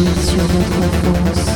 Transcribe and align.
sur 0.00 0.42
votre. 0.44 1.52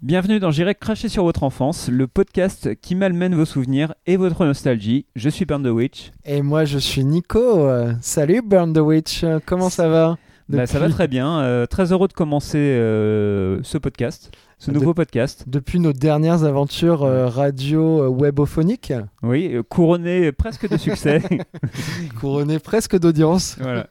Bienvenue 0.00 0.38
dans 0.38 0.50
J'irai 0.50 0.74
cracher 0.74 1.08
sur 1.08 1.24
votre 1.24 1.42
enfance, 1.42 1.88
le 1.88 2.06
podcast 2.06 2.74
qui 2.80 2.94
malmène 2.94 3.34
vos 3.34 3.44
souvenirs 3.44 3.94
et 4.06 4.16
votre 4.16 4.44
nostalgie. 4.46 5.06
Je 5.16 5.28
suis 5.28 5.44
Burn 5.44 5.62
the 5.62 5.68
Witch. 5.70 6.12
Et 6.24 6.40
moi, 6.42 6.64
je 6.64 6.78
suis 6.78 7.04
Nico. 7.04 7.68
Salut 8.00 8.42
Burn 8.42 8.72
the 8.72 8.78
Witch. 8.78 9.24
Comment 9.44 9.70
ça 9.70 9.88
va 9.88 10.16
Bah, 10.48 10.66
ça 10.66 10.78
va 10.78 10.88
très 10.88 11.08
bien. 11.08 11.40
euh, 11.40 11.66
très 11.66 11.92
heureux 11.92 12.08
de 12.08 12.12
commencer 12.12 12.58
euh, 12.58 13.58
ce 13.64 13.76
podcast, 13.76 14.30
ce 14.58 14.70
De- 14.70 14.78
nouveau 14.78 14.92
podcast. 14.94 15.44
Depuis 15.46 15.78
nos 15.80 15.92
dernières 15.92 16.44
aventures 16.44 17.02
euh, 17.04 17.28
radio 17.28 18.02
euh, 18.02 18.08
webophoniques, 18.08 18.92
Oui, 19.22 19.50
euh, 19.54 19.62
couronné 19.62 20.32
presque 20.32 20.68
de 20.68 20.76
succès. 20.76 21.22
couronnées 22.20 22.58
presque 22.58 22.98
d'audience, 22.98 23.56
voilà. 23.60 23.86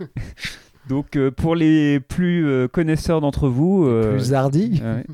Donc 0.90 1.16
euh, 1.16 1.32
pour 1.32 1.56
les 1.56 2.00
plus 2.00 2.46
euh, 2.48 2.68
connaisseurs 2.68 3.22
d'entre 3.22 3.48
vous, 3.50 3.90
plus 4.14 4.34
hardies. 4.34 4.82
ouais, 4.84 5.06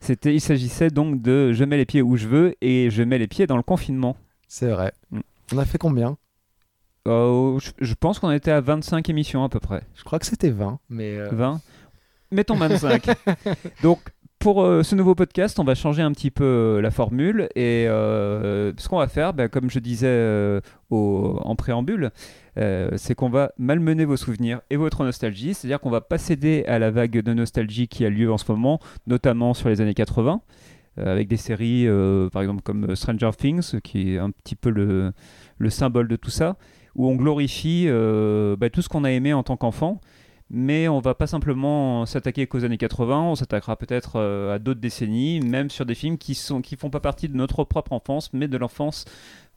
c'était, 0.00 0.34
il 0.34 0.40
s'agissait 0.40 0.90
donc 0.90 1.22
de 1.22 1.52
je 1.52 1.64
mets 1.64 1.76
les 1.76 1.86
pieds 1.86 2.02
où 2.02 2.16
je 2.16 2.26
veux 2.26 2.54
et 2.60 2.90
je 2.90 3.02
mets 3.02 3.18
les 3.18 3.28
pieds 3.28 3.46
dans 3.46 3.56
le 3.56 3.62
confinement. 3.62 4.16
C'est 4.48 4.68
vrai. 4.70 4.92
Mm. 5.10 5.20
On 5.54 5.58
a 5.58 5.64
fait 5.64 5.78
combien? 5.78 6.16
Je, 7.06 7.70
je 7.80 7.94
pense 7.94 8.18
qu'on 8.20 8.30
était 8.30 8.52
à 8.52 8.60
25 8.60 9.08
émissions 9.10 9.42
à 9.44 9.48
peu 9.48 9.58
près. 9.60 9.82
Je 9.94 10.04
crois 10.04 10.18
que 10.20 10.26
c'était 10.26 10.50
20. 10.50 10.78
Mais 10.88 11.16
euh, 11.18 11.28
20 11.32 11.60
Mettons 12.30 12.54
25. 12.54 13.06
Donc, 13.82 13.98
pour 14.42 14.64
euh, 14.64 14.82
ce 14.82 14.96
nouveau 14.96 15.14
podcast, 15.14 15.60
on 15.60 15.64
va 15.64 15.76
changer 15.76 16.02
un 16.02 16.10
petit 16.10 16.32
peu 16.32 16.42
euh, 16.42 16.80
la 16.80 16.90
formule. 16.90 17.48
Et 17.54 17.86
euh, 17.86 18.72
ce 18.76 18.88
qu'on 18.88 18.98
va 18.98 19.06
faire, 19.06 19.34
bah, 19.34 19.46
comme 19.46 19.70
je 19.70 19.78
disais 19.78 20.60
en 20.90 21.56
préambule, 21.56 22.10
c'est 22.56 23.14
qu'on 23.14 23.30
va 23.30 23.52
malmener 23.56 24.04
vos 24.04 24.16
souvenirs 24.16 24.60
et 24.68 24.76
votre 24.76 25.04
nostalgie. 25.04 25.54
C'est-à-dire 25.54 25.78
qu'on 25.78 25.90
va 25.90 26.00
pas 26.00 26.18
céder 26.18 26.64
à 26.66 26.80
la 26.80 26.90
vague 26.90 27.22
de 27.22 27.32
nostalgie 27.32 27.86
qui 27.86 28.04
a 28.04 28.10
lieu 28.10 28.32
en 28.32 28.36
ce 28.36 28.50
moment, 28.50 28.80
notamment 29.06 29.54
sur 29.54 29.68
les 29.68 29.80
années 29.80 29.94
80. 29.94 30.40
euh, 30.98 31.12
avec 31.12 31.28
des 31.28 31.36
séries, 31.36 31.86
par 32.32 32.42
exemple, 32.42 32.62
comme 32.62 32.96
Stranger 32.96 33.30
Things, 33.38 33.80
qui 33.80 34.14
est 34.14 34.18
un 34.18 34.32
petit 34.32 34.56
peu 34.56 34.70
le, 34.70 35.12
le 35.58 35.70
symbole 35.70 36.08
de 36.08 36.16
tout 36.16 36.30
ça, 36.30 36.56
où 36.96 37.06
on 37.08 37.14
glorifie 37.14 37.86
bah, 38.58 38.70
tout 38.70 38.82
ce 38.82 38.88
qu'on 38.88 39.04
a 39.04 39.12
aimé 39.12 39.32
en 39.32 39.44
tant 39.44 39.56
qu'enfant, 39.56 40.00
mais 40.54 40.86
on 40.86 41.00
va 41.00 41.14
pas 41.14 41.26
simplement 41.26 42.04
s'attaquer 42.06 42.46
qu'aux 42.46 42.64
années 42.64 42.76
80, 42.78 43.20
on 43.22 43.34
s'attaquera 43.34 43.74
peut-être 43.76 44.12
euh, 44.16 44.54
à 44.54 44.58
d'autres 44.58 44.80
décennies, 44.80 45.40
même 45.40 45.70
sur 45.70 45.86
des 45.86 45.94
films 45.94 46.18
qui 46.18 46.34
sont 46.34 46.60
qui 46.60 46.76
font 46.76 46.90
pas 46.90 47.00
partie 47.00 47.28
de 47.28 47.34
notre 47.36 47.64
propre 47.64 47.92
enfance, 47.94 48.30
mais 48.34 48.46
de 48.48 48.58
l'enfance 48.58 49.06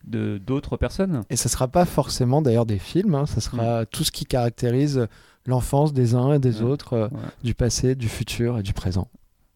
de 0.05 0.37
d'autres 0.37 0.77
personnes. 0.77 1.23
Et 1.29 1.35
ça 1.35 1.49
sera 1.49 1.67
pas 1.67 1.83
forcément 1.85 2.41
d'ailleurs 2.41 2.65
des 2.65 2.79
films, 2.79 3.13
hein, 3.15 3.25
ça 3.25 3.41
sera 3.41 3.85
tout 3.85 4.03
ce 4.03 4.11
qui 4.11 4.25
caractérise 4.25 5.07
l'enfance 5.45 5.93
des 5.93 6.15
uns 6.15 6.33
et 6.33 6.39
des 6.39 6.61
Mm. 6.61 6.63
Ouais. 6.65 6.71
autres, 6.71 6.93
euh, 6.93 7.07
Ouais. 7.09 7.19
du 7.43 7.53
passé, 7.53 7.95
du 7.95 8.07
futur 8.09 8.57
et 8.59 8.63
du 8.63 8.73
présent. 8.73 9.07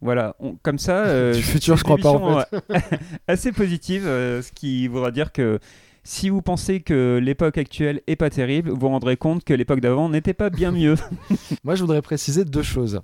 Voilà, 0.01 0.35
on- 0.39 0.55
comme 0.61 0.77
ça. 0.79 1.03
euh, 1.07 1.33
Du 1.33 1.41
futur, 1.41 1.77
je 1.77 1.83
crois 1.83 1.97
pas, 1.97 2.11
en 2.11 2.39
euh, 2.39 2.43
assez 3.27 3.51
positive, 3.51 4.05
euh, 4.05 4.41
ce 4.41 4.51
qui 4.51 4.87
voudra 4.87 5.11
dire 5.11 5.31
que 5.31 5.59
si 6.03 6.29
vous 6.29 6.41
pensez 6.41 6.81
que 6.81 7.19
l'époque 7.21 7.57
actuelle 7.57 8.01
est 8.07 8.15
pas 8.15 8.29
terrible, 8.29 8.69
vous 8.69 8.79
vous 8.79 8.87
rendrez 8.87 9.17
compte 9.17 9.43
que 9.43 9.53
l'époque 9.53 9.79
d'avant 9.79 10.09
n'était 10.09 10.33
pas 10.33 10.49
bien 10.49 10.71
mieux. 10.71 10.95
Moi, 11.63 11.75
je 11.75 11.81
voudrais 11.81 12.01
préciser 12.01 12.45
deux 12.45 12.63
choses. 12.63 13.01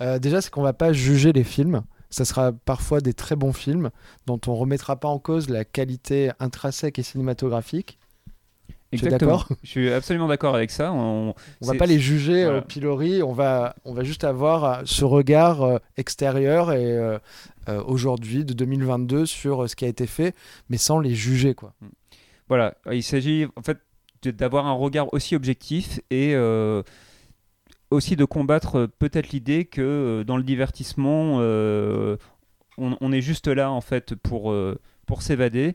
Euh, 0.00 0.18
déjà, 0.18 0.40
c'est 0.40 0.50
qu'on 0.50 0.62
va 0.62 0.72
pas 0.72 0.92
juger 0.92 1.32
les 1.32 1.44
films. 1.44 1.82
Ça 2.08 2.24
sera 2.24 2.52
parfois 2.52 3.00
des 3.00 3.14
très 3.14 3.36
bons 3.36 3.52
films 3.52 3.90
dont 4.26 4.40
on 4.46 4.54
remettra 4.54 4.96
pas 4.96 5.08
en 5.08 5.18
cause 5.18 5.48
la 5.48 5.64
qualité 5.64 6.30
intrinsèque 6.40 6.98
et 6.98 7.02
cinématographique. 7.02 7.98
D'accord? 8.92 9.46
Je 9.62 9.68
suis 9.68 9.92
absolument 9.92 10.26
d'accord 10.26 10.56
avec 10.56 10.72
ça. 10.72 10.92
On, 10.92 11.34
On 11.60 11.66
va 11.66 11.74
pas 11.74 11.86
les 11.86 12.00
juger 12.00 12.42
voilà. 12.44 12.58
au 12.58 12.62
pilori. 12.62 13.22
On 13.22 13.32
va, 13.32 13.76
on 13.84 13.94
va 13.94 14.02
juste 14.02 14.24
avoir 14.24 14.64
euh, 14.64 14.82
ce 14.84 15.04
regard 15.04 15.62
euh, 15.62 15.78
extérieur 15.96 16.72
et 16.72 16.98
euh, 16.98 17.18
euh, 17.68 17.82
aujourd'hui 17.86 18.44
de 18.44 18.52
2022 18.52 19.26
sur 19.26 19.62
euh, 19.62 19.66
ce 19.68 19.76
qui 19.76 19.84
a 19.84 19.88
été 19.88 20.06
fait, 20.06 20.34
mais 20.70 20.76
sans 20.76 20.98
les 20.98 21.14
juger 21.14 21.54
quoi. 21.54 21.72
Voilà, 22.50 22.74
il 22.92 23.02
s'agit 23.02 23.46
en 23.56 23.62
fait 23.62 23.78
d'avoir 24.24 24.66
un 24.66 24.72
regard 24.72 25.12
aussi 25.14 25.34
objectif 25.36 26.00
et 26.10 26.34
euh, 26.34 26.82
aussi 27.90 28.16
de 28.16 28.24
combattre 28.26 28.76
euh, 28.76 28.86
peut-être 28.86 29.30
l'idée 29.30 29.64
que 29.64 29.80
euh, 29.80 30.24
dans 30.24 30.36
le 30.36 30.42
divertissement, 30.42 31.36
euh, 31.38 32.16
on, 32.76 32.96
on 33.00 33.12
est 33.12 33.20
juste 33.22 33.46
là 33.46 33.70
en 33.70 33.80
fait 33.80 34.14
pour, 34.16 34.54
pour 35.06 35.22
s'évader. 35.22 35.74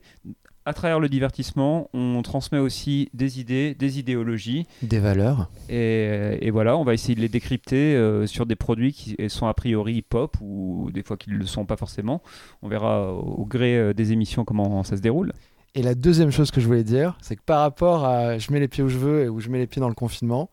À 0.68 0.74
travers 0.74 1.00
le 1.00 1.08
divertissement, 1.10 1.90
on 1.94 2.22
transmet 2.24 2.58
aussi 2.58 3.10
des 3.14 3.40
idées, 3.40 3.76
des 3.76 4.00
idéologies, 4.00 4.66
Des 4.82 4.98
valeurs. 5.00 5.50
et, 5.70 6.40
et 6.42 6.50
voilà, 6.50 6.76
on 6.76 6.84
va 6.84 6.96
essayer 6.96 7.14
de 7.16 7.22
les 7.22 7.30
décrypter 7.30 7.96
euh, 7.96 8.26
sur 8.26 8.48
des 8.48 8.56
produits 8.56 8.92
qui 8.92 9.16
sont 9.30 9.46
a 9.46 9.54
priori 9.54 10.02
pop 10.02 10.36
ou 10.42 10.90
des 10.92 11.04
fois 11.04 11.18
qui 11.18 11.30
ne 11.30 11.36
le 11.38 11.46
sont 11.46 11.66
pas 11.66 11.78
forcément. 11.78 12.22
On 12.64 12.68
verra 12.68 13.14
au 13.14 13.46
gré 13.46 13.94
des 13.94 14.12
émissions 14.12 14.44
comment 14.44 14.84
ça 14.84 14.98
se 14.98 15.02
déroule. 15.04 15.32
Et 15.78 15.82
la 15.82 15.94
deuxième 15.94 16.32
chose 16.32 16.52
que 16.52 16.62
je 16.62 16.68
voulais 16.68 16.86
dire, 16.86 17.18
c'est 17.22 17.36
que 17.36 17.42
par 17.46 17.60
rapport 17.60 18.06
à 18.06 18.38
je 18.38 18.50
mets 18.54 18.62
les 18.62 18.70
pieds 18.70 18.82
où 18.82 18.88
je 18.88 18.98
veux 18.98 19.24
et 19.24 19.30
où 19.30 19.42
je 19.42 19.50
mets 19.50 19.60
les 19.60 19.68
pieds 19.68 19.82
dans 19.82 19.90
le 19.90 19.94
confinement, 19.94 20.50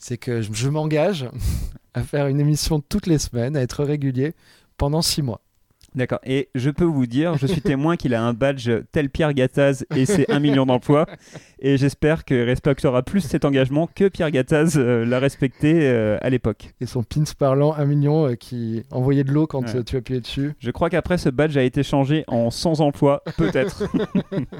c'est 0.00 0.18
que 0.18 0.42
je, 0.42 0.68
m'engage 0.68 1.28
à 1.94 2.02
faire 2.02 2.26
une 2.26 2.40
émission 2.40 2.80
toutes 2.80 3.06
les 3.06 3.18
semaines, 3.18 3.56
à 3.56 3.62
être 3.62 3.84
régulier 3.84 4.34
pendant 4.76 5.00
six 5.00 5.22
mois. 5.22 5.40
D'accord. 5.94 6.18
Et 6.24 6.48
je 6.56 6.70
peux 6.70 6.84
vous 6.84 7.06
dire, 7.06 7.36
je 7.38 7.46
suis 7.46 7.60
témoin 7.60 7.96
qu'il 7.96 8.14
a 8.14 8.22
un 8.22 8.32
badge 8.34 8.68
tel 8.90 9.10
Pierre 9.10 9.32
Gattaz 9.32 9.84
et 9.94 10.06
c'est 10.06 10.28
un 10.30 10.40
million 10.40 10.66
d'emplois. 10.66 11.06
Et 11.60 11.76
j'espère 11.76 12.24
qu'il 12.24 12.40
respectera 12.42 13.02
plus 13.02 13.20
cet 13.20 13.44
engagement 13.44 13.88
que 13.94 14.08
Pierre 14.08 14.30
Gattaz 14.32 14.76
euh, 14.76 15.04
l'a 15.04 15.20
respecté 15.20 15.80
euh, 15.88 16.18
à 16.20 16.30
l'époque. 16.30 16.74
Et 16.80 16.86
son 16.86 17.04
pins 17.04 17.22
parlant 17.38 17.74
un 17.74 17.84
million 17.84 18.26
euh, 18.28 18.34
qui 18.34 18.82
envoyait 18.90 19.22
de 19.24 19.30
l'eau 19.32 19.46
quand 19.46 19.62
Ouais. 19.72 19.84
tu 19.84 19.96
appuyais 19.96 20.20
dessus. 20.20 20.54
Je 20.58 20.70
crois 20.72 20.90
qu'après, 20.90 21.16
ce 21.16 21.28
badge 21.28 21.56
a 21.56 21.62
été 21.62 21.82
changé 21.84 22.24
en 22.26 22.50
sans 22.50 22.80
emploi, 22.80 23.22
peut-être. 23.38 23.84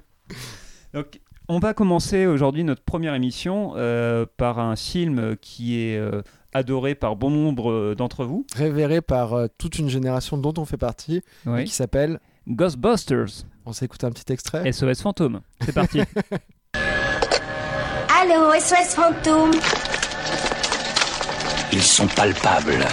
Donc, 0.94 1.20
on 1.48 1.58
va 1.58 1.74
commencer 1.74 2.26
aujourd'hui 2.26 2.64
notre 2.64 2.82
première 2.84 3.14
émission 3.14 3.74
par 4.36 4.58
un 4.60 4.76
film 4.76 5.36
qui 5.40 5.78
est 5.80 6.00
adoré 6.54 6.94
par 6.94 7.16
bon 7.16 7.30
nombre 7.30 7.70
euh, 7.70 7.94
d'entre 7.94 8.24
vous. 8.24 8.46
Révéré 8.56 9.00
par 9.00 9.34
euh, 9.34 9.46
toute 9.58 9.78
une 9.78 9.88
génération 9.90 10.38
dont 10.38 10.54
on 10.56 10.64
fait 10.64 10.76
partie, 10.78 11.22
et 11.58 11.64
qui 11.64 11.72
s'appelle. 11.74 12.20
Ghostbusters, 12.48 13.44
On 13.66 13.72
s'écoute 13.72 14.04
un 14.04 14.10
petit 14.10 14.32
extrait. 14.32 14.70
SOS 14.72 15.02
Fantôme. 15.02 15.40
C'est 15.64 15.72
parti. 15.74 16.00
Allô, 18.20 18.52
SOS 18.58 18.94
Fantôme 18.94 19.50
Ils 21.72 21.82
sont 21.82 22.06
palpables, 22.06 22.84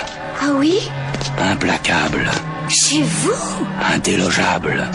Ah 0.41 0.51
oui? 0.55 0.89
Implacables, 1.37 2.29
Chez 2.69 3.01
vous? 3.03 3.65
Indélogeables. 3.93 4.89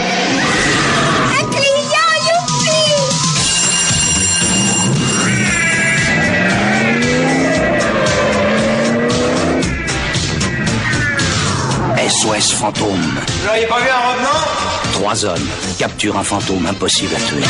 SOS 12.27 12.53
fantôme. 12.55 13.21
Vous 13.27 13.47
n'auriez 13.47 13.67
pas 13.67 13.79
vu 13.79 13.89
un 13.89 14.11
revenant? 14.11 14.93
Trois 14.93 15.25
hommes 15.25 15.49
capturent 15.79 16.19
un 16.19 16.25
fantôme 16.25 16.67
impossible 16.67 17.15
à 17.15 17.21
tuer. 17.21 17.45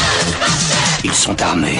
Ils 1.03 1.15
sont 1.15 1.41
armés. 1.41 1.79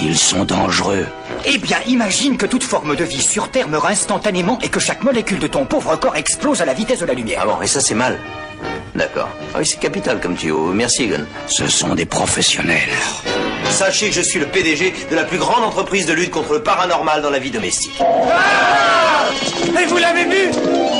Ils 0.00 0.16
sont 0.16 0.44
dangereux. 0.44 1.06
Eh 1.44 1.58
bien, 1.58 1.78
imagine 1.86 2.36
que 2.36 2.46
toute 2.46 2.62
forme 2.62 2.94
de 2.94 3.04
vie 3.04 3.22
sur 3.22 3.50
Terre 3.50 3.68
meurt 3.68 3.86
instantanément 3.86 4.58
et 4.62 4.68
que 4.68 4.78
chaque 4.78 5.02
molécule 5.02 5.40
de 5.40 5.48
ton 5.48 5.64
pauvre 5.64 5.96
corps 5.96 6.16
explose 6.16 6.60
à 6.60 6.64
la 6.64 6.74
vitesse 6.74 7.00
de 7.00 7.06
la 7.06 7.14
lumière. 7.14 7.40
Ah 7.42 7.46
bon, 7.46 7.62
et 7.62 7.66
ça 7.66 7.80
c'est 7.80 7.94
mal 7.94 8.18
D'accord. 8.94 9.28
Ah 9.54 9.58
oui, 9.58 9.66
c'est 9.66 9.80
capital 9.80 10.20
comme 10.20 10.36
tuyau. 10.36 10.66
Merci, 10.72 11.04
Egon. 11.04 11.24
Ce 11.48 11.66
sont 11.66 11.94
des 11.96 12.04
professionnels. 12.04 12.90
Sachez 13.72 14.10
que 14.10 14.14
je 14.14 14.20
suis 14.20 14.38
le 14.38 14.46
PDG 14.46 14.92
de 15.10 15.16
la 15.16 15.24
plus 15.24 15.38
grande 15.38 15.64
entreprise 15.64 16.04
de 16.06 16.12
lutte 16.12 16.30
contre 16.30 16.52
le 16.52 16.62
paranormal 16.62 17.22
dans 17.22 17.30
la 17.30 17.38
vie 17.38 17.50
domestique. 17.50 18.00
Et 19.80 19.86
vous 19.86 19.96
l'avez 19.96 20.24
vu 20.24 20.50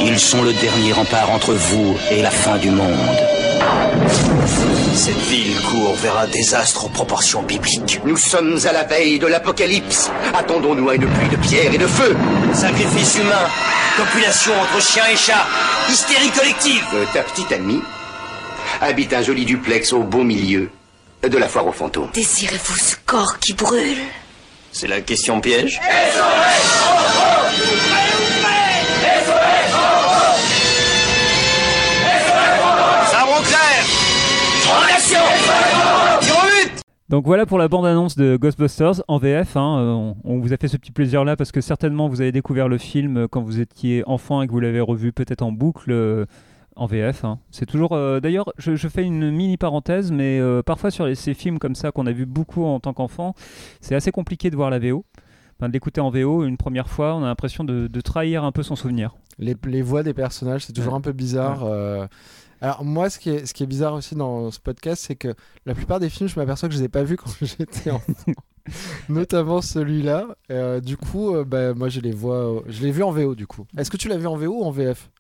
Ils 0.01 0.19
sont 0.19 0.43
le 0.43 0.55
dernier 0.55 0.93
rempart 0.93 1.31
entre 1.31 1.53
vous 1.53 1.97
et 2.11 2.23
la 2.23 2.31
fin 2.31 2.57
du 2.57 2.71
monde. 2.71 2.97
Cette 4.95 5.21
ville 5.29 5.61
court 5.71 5.95
vers 5.97 6.19
un 6.19 6.27
désastre 6.27 6.87
aux 6.87 6.89
proportions 6.89 7.43
bibliques. 7.43 8.01
Nous 8.05 8.17
sommes 8.17 8.59
à 8.65 8.73
la 8.73 8.85
veille 8.85 9.19
de 9.19 9.27
l'apocalypse. 9.27 10.11
Attendons-nous 10.35 10.89
à 10.89 10.95
une 10.95 11.07
pluie 11.07 11.29
de 11.29 11.37
pierre 11.37 11.75
et 11.75 11.79
de 11.79 11.87
feu. 11.87 12.17
Sacrifice 12.55 13.19
humain, 13.19 13.49
copulation 13.99 14.53
entre 14.61 14.83
chiens 14.83 15.05
et 15.13 15.17
chats, 15.17 15.47
hystérie 15.91 16.31
collective. 16.31 16.85
Euh, 16.95 17.05
ta 17.13 17.23
petite 17.23 17.53
amie 17.53 17.83
habite 18.81 19.13
un 19.13 19.23
joli 19.23 19.45
duplex 19.45 19.93
au 19.93 20.03
beau 20.03 20.25
milieu 20.25 20.71
de 21.29 21.39
la 21.39 21.49
foire 21.49 21.67
aux 21.67 21.73
fantômes. 21.73 22.09
Désirez-vous 22.15 22.77
ce 22.77 22.97
corps 23.07 23.39
qui 23.39 23.53
brûle? 23.53 23.99
C'est 24.73 24.89
la 24.89 25.01
question 25.01 25.41
piège 25.41 25.81
Donc 37.09 37.27
voilà 37.27 37.45
pour 37.45 37.59
la 37.59 37.69
bande-annonce 37.69 38.17
de 38.17 38.39
Ghostbusters 38.39 39.03
en 39.07 39.19
VF. 39.19 39.59
Hein. 39.59 39.79
Euh, 39.81 40.13
on, 40.25 40.39
vous 40.39 40.55
a 40.55 40.57
fait 40.57 40.67
ce 40.67 40.79
petit 40.79 40.93
plaisir-là 40.93 41.37
parce 41.37 41.53
que 41.53 41.61
certainement 41.61 42.09
vous 42.09 42.23
avez 42.23 42.33
découvert 42.33 42.69
le 42.69 42.79
film 42.79 43.29
quand 43.29 43.43
vous 43.43 43.61
étiez 43.61 44.03
enfant 44.07 44.41
et 44.41 44.47
que 44.47 44.53
vous 44.53 44.61
l'avez 44.61 44.81
revu 44.81 45.13
peut-être 45.13 45.43
en 45.43 45.53
boucle 45.53 45.93
euh, 45.93 46.25
en 46.77 46.87
VF. 46.87 47.25
hein. 47.25 47.39
C'est 47.51 47.67
toujours. 47.67 47.93
euh, 47.93 48.21
D'ailleurs, 48.21 48.53
je, 48.59 48.75
je 48.77 48.89
fais 48.89 49.05
une 49.05 49.31
mini 49.31 49.57
parenthèse, 49.57 50.11
mais 50.13 50.39
euh, 50.41 50.63
parfois 50.63 50.91
sur 50.91 51.07
les- 51.07 51.15
ces 51.15 51.35
films 51.35 51.59
comme 51.59 51.75
ça 51.75 51.93
qu'on 51.93 52.07
a 52.07 52.13
vu 52.13 52.27
beaucoup 52.27 52.65
en 52.65 52.81
tant 52.81 52.93
qu'enfant, 52.93 53.35
c'est 53.81 53.95
assez 53.95 54.11
compliqué 54.13 54.51
de 54.51 54.57
voir 54.57 54.71
la 54.71 54.79
VO. 54.79 55.05
Enfin, 55.59 55.69
de 55.69 55.73
l'écouter 55.75 56.01
en 56.01 56.11
VO 56.11 56.45
une 56.45 56.57
première 56.57 56.89
fois, 56.89 57.15
on 57.15 57.23
a 57.23 57.27
l'impression 57.27 57.63
de, 57.63 57.87
de 57.87 58.01
trahir 58.01 58.43
un 58.45 58.53
peu 58.53 58.63
son 58.63 58.75
souvenir. 58.75 59.15
Les, 59.39 59.55
les 59.67 59.83
voix 59.83 60.03
des 60.03 60.15
personnages, 60.15 60.65
c'est 60.67 60.73
toujours 60.73 60.93
Ouais. 60.93 60.99
un 60.99 61.03
peu 61.03 61.13
bizarre. 61.13 61.65
euh. 61.65 62.07
Alors 62.61 62.85
moi, 62.85 63.11
ce 63.11 63.19
qui, 63.19 63.31
est, 63.31 63.45
ce 63.47 63.55
qui 63.55 63.63
est 63.65 63.67
bizarre 63.67 63.95
aussi 63.95 64.15
dans 64.15 64.51
ce 64.51 64.61
podcast, 64.61 65.05
c'est 65.07 65.17
que 65.17 65.35
la 65.67 65.75
plupart 65.75 65.99
des 66.01 66.09
films, 66.09 66.29
je 66.29 66.39
m'aperçois 66.39 66.69
que 66.69 66.75
je 66.75 66.79
les 66.81 66.85
ai 66.87 66.89
pas 66.89 67.03
vus 67.03 67.17
quand 67.17 67.31
j'étais 67.43 67.91
enfant. 67.91 68.13
Notamment 69.09 69.61
celui-là. 69.61 70.27
Euh, 70.51 70.81
du 70.81 70.97
coup, 70.97 71.35
euh, 71.35 71.45
bah, 71.45 71.75
moi, 71.75 71.89
je 71.89 72.01
les 72.01 72.13
vois. 72.13 72.37
euh, 72.37 72.61
Je 72.69 72.83
l'ai 72.83 72.93
vu 72.93 73.03
en 73.03 73.11
VO, 73.11 73.35
du 73.35 73.47
coup. 73.47 73.67
Est-ce 73.77 73.91
que 73.91 73.97
tu 73.97 74.09
l'as 74.09 74.17
vu 74.17 74.27
en 74.27 74.37
VO 74.37 74.61
ou 74.61 74.65
en 74.65 74.71
VF 74.71 75.11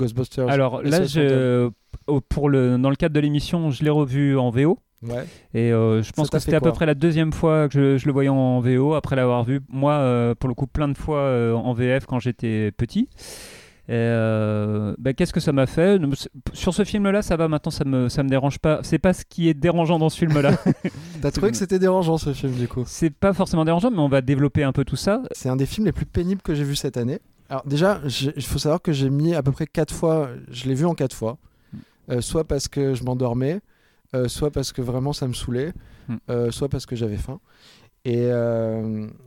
Ghostbusters 0.00 0.48
Alors 0.48 0.82
là, 0.82 1.04
je, 1.04 1.70
au- 2.06 2.20
pour 2.20 2.48
le, 2.48 2.78
dans 2.78 2.90
le 2.90 2.96
cadre 2.96 3.14
de 3.14 3.20
l'émission, 3.20 3.70
je 3.70 3.82
l'ai 3.84 3.90
revu 3.90 4.38
en 4.38 4.50
VO. 4.50 4.78
Ouais. 5.02 5.24
Et 5.54 5.72
euh, 5.72 6.02
je 6.02 6.12
pense 6.12 6.28
que 6.28 6.38
c'était 6.38 6.56
à 6.56 6.60
peu 6.60 6.72
près 6.72 6.84
la 6.86 6.94
deuxième 6.94 7.32
fois 7.32 7.68
que 7.68 7.74
je, 7.74 7.96
je 7.98 8.06
le 8.06 8.12
voyais 8.12 8.28
en 8.28 8.60
VO 8.60 8.94
après 8.94 9.16
l'avoir 9.16 9.44
vu. 9.44 9.60
Moi, 9.70 9.92
euh, 9.92 10.34
pour 10.34 10.48
le 10.48 10.54
coup, 10.54 10.66
plein 10.66 10.88
de 10.88 10.96
fois 10.96 11.20
euh, 11.20 11.54
en 11.54 11.72
VF 11.72 12.04
quand 12.06 12.18
j'étais 12.18 12.70
petit. 12.72 13.08
Et, 13.88 13.92
euh, 13.94 14.94
bah, 14.98 15.14
Qu'est-ce 15.14 15.32
que 15.32 15.40
ça 15.40 15.52
m'a 15.52 15.66
fait? 15.66 15.98
Sur 16.52 16.74
ce 16.74 16.84
film-là, 16.84 17.22
ça 17.22 17.36
va 17.36 17.48
maintenant, 17.48 17.70
ça 17.72 17.84
me, 17.84 18.08
ça 18.10 18.22
me 18.22 18.28
dérange 18.28 18.58
pas. 18.58 18.80
C'est 18.82 18.98
pas 18.98 19.12
ce 19.14 19.24
qui 19.24 19.48
est 19.48 19.54
dérangeant 19.54 19.98
dans 19.98 20.10
ce 20.10 20.18
film-là. 20.18 20.52
T'as 21.22 21.30
trouvé 21.30 21.50
que 21.50 21.56
c'était 21.56 21.78
dérangeant 21.78 22.18
ce 22.18 22.32
film, 22.34 22.52
du 22.52 22.68
coup? 22.68 22.84
C'est 22.86 23.10
pas 23.10 23.32
forcément 23.32 23.64
dérangeant, 23.64 23.90
mais 23.90 23.98
on 23.98 24.08
va 24.08 24.20
développer 24.20 24.62
un 24.64 24.72
peu 24.72 24.84
tout 24.84 24.96
ça. 24.96 25.22
C'est 25.32 25.48
un 25.48 25.56
des 25.56 25.66
films 25.66 25.86
les 25.86 25.92
plus 25.92 26.06
pénibles 26.06 26.42
que 26.42 26.54
j'ai 26.54 26.62
vu 26.64 26.76
cette 26.76 26.98
année. 26.98 27.20
Alors 27.50 27.66
déjà, 27.66 28.00
il 28.36 28.42
faut 28.44 28.58
savoir 28.58 28.80
que 28.80 28.92
j'ai 28.92 29.10
mis 29.10 29.34
à 29.34 29.42
peu 29.42 29.50
près 29.52 29.66
quatre 29.66 29.92
fois, 29.92 30.30
je 30.50 30.66
l'ai 30.68 30.74
vu 30.74 30.86
en 30.86 30.94
quatre 30.94 31.14
fois, 31.14 31.36
Euh, 32.08 32.20
soit 32.20 32.42
parce 32.44 32.66
que 32.66 32.94
je 32.94 33.04
m'endormais, 33.04 33.60
euh, 34.14 34.26
soit 34.26 34.50
parce 34.50 34.72
que 34.72 34.82
vraiment 34.82 35.12
ça 35.12 35.28
me 35.28 35.32
saoulait, 35.32 35.72
Hmm. 36.08 36.16
euh, 36.30 36.50
soit 36.50 36.68
parce 36.68 36.86
que 36.86 36.96
j'avais 36.96 37.18
faim. 37.18 37.38
Et 38.04 38.22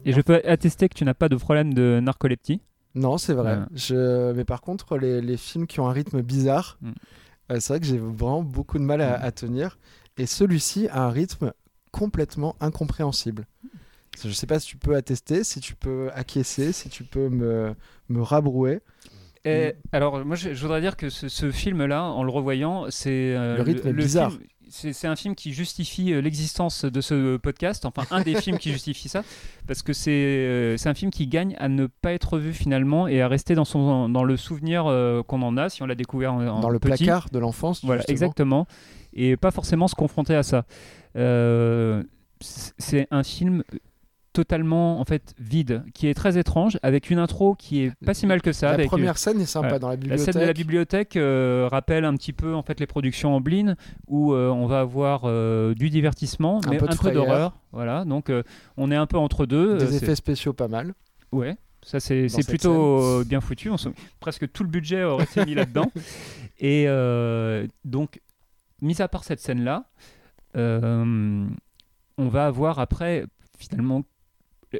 Et 0.05 0.11
je 0.11 0.21
peux 0.21 0.41
attester 0.45 0.89
que 0.89 0.95
tu 0.95 1.05
n'as 1.05 1.13
pas 1.13 1.29
de 1.29 1.35
problème 1.37 1.73
de 1.73 1.99
narcoleptie. 2.01 2.59
non, 2.95 3.17
c'est 3.17 3.33
vrai. 3.33 3.59
Je... 3.73 4.33
Mais 4.33 4.43
par 4.45 4.61
contre, 4.61 4.97
les, 4.97 5.21
les 5.21 5.37
films 5.37 5.65
qui 5.67 5.79
ont 5.79 5.87
un 5.87 5.93
rythme 5.93 6.21
bizarre, 6.21 6.77
Hmm. 6.81 6.91
c'est 7.59 7.67
vrai 7.69 7.79
que 7.79 7.85
j'ai 7.85 7.97
vraiment 7.99 8.41
beaucoup 8.43 8.77
de 8.79 8.83
mal 8.83 9.01
à, 9.01 9.17
Hmm. 9.19 9.23
à 9.23 9.31
tenir. 9.31 9.77
Et 10.17 10.25
celui-ci 10.25 10.87
a 10.89 11.03
un 11.05 11.09
rythme 11.09 11.53
complètement 11.91 12.55
incompréhensible. 12.59 13.45
Je 14.21 14.29
sais 14.31 14.47
pas 14.47 14.59
si 14.59 14.67
tu 14.67 14.77
peux 14.77 14.95
attester, 14.95 15.43
si 15.43 15.59
tu 15.59 15.75
peux 15.75 16.09
acquiescer, 16.13 16.71
si 16.71 16.89
tu 16.89 17.03
peux 17.03 17.29
me, 17.29 17.73
me 18.09 18.21
rabrouer. 18.21 18.81
Et 19.45 19.73
alors, 19.91 20.23
moi, 20.23 20.35
je, 20.35 20.53
je 20.53 20.61
voudrais 20.61 20.79
dire 20.81 20.95
que 20.95 21.09
ce, 21.09 21.27
ce 21.27 21.51
film-là, 21.51 22.03
en 22.03 22.23
le 22.23 22.31
revoyant, 22.31 22.85
c'est 22.89 23.33
euh, 23.35 23.57
Le 23.57 23.63
rythme 23.63 23.87
est 23.89 23.93
bizarre. 23.93 24.31
film- 24.31 24.43
c'est 24.69 25.05
un 25.07 25.15
film 25.15 25.35
qui 25.35 25.53
justifie 25.53 26.13
euh, 26.13 26.21
l'existence 26.21 26.83
de 26.85 26.99
ce 27.01 27.37
podcast, 27.37 27.85
enfin 27.85 28.05
un 28.09 28.21
des 28.21 28.33
films 28.41 28.57
qui 28.57 28.71
justifie 28.71 29.07
ça, 29.07 29.23
parce 29.67 29.83
que 29.83 29.93
c'est 29.93 30.09
euh, 30.11 30.75
un 30.85 30.93
film 30.95 31.11
qui 31.11 31.27
gagne 31.27 31.55
à 31.59 31.67
ne 31.67 31.85
pas 31.85 32.11
être 32.13 32.39
vu 32.39 32.53
finalement 32.53 33.07
et 33.07 33.21
à 33.21 33.27
rester 33.27 33.53
dans, 33.53 33.65
son, 33.65 34.09
dans 34.09 34.23
le 34.23 34.35
souvenir 34.35 34.85
euh, 34.87 35.21
qu'on 35.21 35.43
en 35.43 35.57
a 35.57 35.69
si 35.69 35.83
on 35.83 35.85
l'a 35.85 35.93
découvert 35.93 36.33
en, 36.33 36.47
en 36.47 36.59
dans 36.61 36.69
le 36.69 36.79
petit. 36.79 37.03
placard 37.03 37.29
de 37.29 37.37
l'enfance. 37.37 37.83
Voilà, 37.85 37.99
justement. 37.99 38.13
exactement. 38.13 38.67
Et 39.13 39.37
pas 39.37 39.51
forcément 39.51 39.87
se 39.87 39.93
confronter 39.95 40.33
à 40.33 40.41
ça. 40.41 40.65
Euh, 41.17 42.01
c'est 42.39 43.07
un 43.11 43.21
film 43.23 43.63
totalement 44.33 44.99
en 44.99 45.05
fait 45.05 45.33
vide, 45.39 45.83
qui 45.93 46.07
est 46.07 46.13
très 46.13 46.37
étrange, 46.37 46.77
avec 46.81 47.09
une 47.09 47.19
intro 47.19 47.53
qui 47.55 47.83
est 47.83 47.91
pas 48.03 48.13
si 48.13 48.25
mal 48.25 48.41
que 48.41 48.51
ça. 48.51 48.67
La 48.67 48.73
avec, 48.73 48.87
euh, 48.87 48.89
première 48.89 49.17
scène 49.17 49.39
est 49.39 49.45
sympa 49.45 49.73
ouais. 49.73 49.79
dans 49.79 49.87
la 49.87 49.93
la 49.93 49.97
bibliothèque. 49.97 50.33
scène 50.33 50.41
de 50.41 50.47
la 50.47 50.53
bibliothèque 50.53 51.15
euh, 51.17 51.67
rappelle 51.71 52.03
un 52.03 52.15
petit 52.15 52.33
peu 52.33 52.53
en 52.55 52.63
fait 52.63 52.79
les 52.79 52.87
productions 52.87 53.35
en 53.35 53.41
Blin 53.41 53.75
où 54.07 54.33
euh, 54.33 54.49
on 54.49 54.65
va 54.65 54.79
avoir 54.81 55.21
euh, 55.25 55.73
du 55.75 55.89
divertissement 55.89 56.59
Un 56.65 56.71
mais 56.71 56.77
peu 56.77 56.87
un 56.89 56.95
peu 56.95 57.11
d'horreur. 57.11 57.55
Voilà, 57.71 58.05
donc 58.05 58.31
on 58.77 58.91
est 58.91 58.95
un 58.95 59.05
peu 59.05 59.17
entre 59.17 59.45
deux. 59.45 59.77
Des 59.77 59.95
effets 59.95 60.15
spéciaux 60.15 60.53
pas 60.53 60.67
mal. 60.67 60.93
Ouais, 61.31 61.55
ça 61.83 61.99
c'est 61.99 62.27
plutôt 62.47 63.23
bien 63.25 63.39
foutu. 63.39 63.69
On 63.69 63.77
se- 63.77 63.89
Presque 64.19 64.51
tout 64.51 64.63
le 64.63 64.69
budget 64.69 65.03
aurait 65.03 65.23
été 65.25 65.45
mis 65.45 65.53
là-dedans. 65.55 65.91
Et 66.59 66.87
donc, 67.85 68.19
mis 68.81 69.01
à 69.01 69.07
part 69.07 69.23
cette 69.23 69.39
scène-là, 69.39 69.85
on 70.55 71.47
va 72.17 72.45
avoir 72.45 72.79
après 72.79 73.25
finalement 73.57 74.03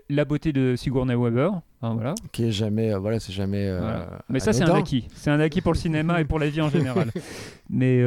la 0.09 0.25
beauté 0.25 0.51
de 0.53 0.75
Sigourney 0.75 1.15
Weaver. 1.15 1.49
Enfin, 1.81 1.93
voilà. 1.95 2.15
Qui 2.31 2.45
est 2.45 2.51
jamais. 2.51 2.93
euh, 2.93 2.99
voilà, 2.99 3.19
c'est 3.19 3.33
jamais. 3.33 3.67
euh, 3.67 3.79
Voilà. 3.79 4.07
Mais 4.29 4.39
ça, 4.39 4.53
c'est 4.53 4.63
un 4.63 4.73
acquis. 4.75 5.07
C'est 5.15 5.29
un 5.31 5.39
acquis 5.39 5.61
pour 5.61 5.73
le 5.73 5.77
cinéma 5.77 6.21
et 6.21 6.25
pour 6.25 6.39
la 6.39 6.49
vie 6.49 6.61
en 6.61 6.69
général. 6.69 7.09
Mais. 7.69 8.01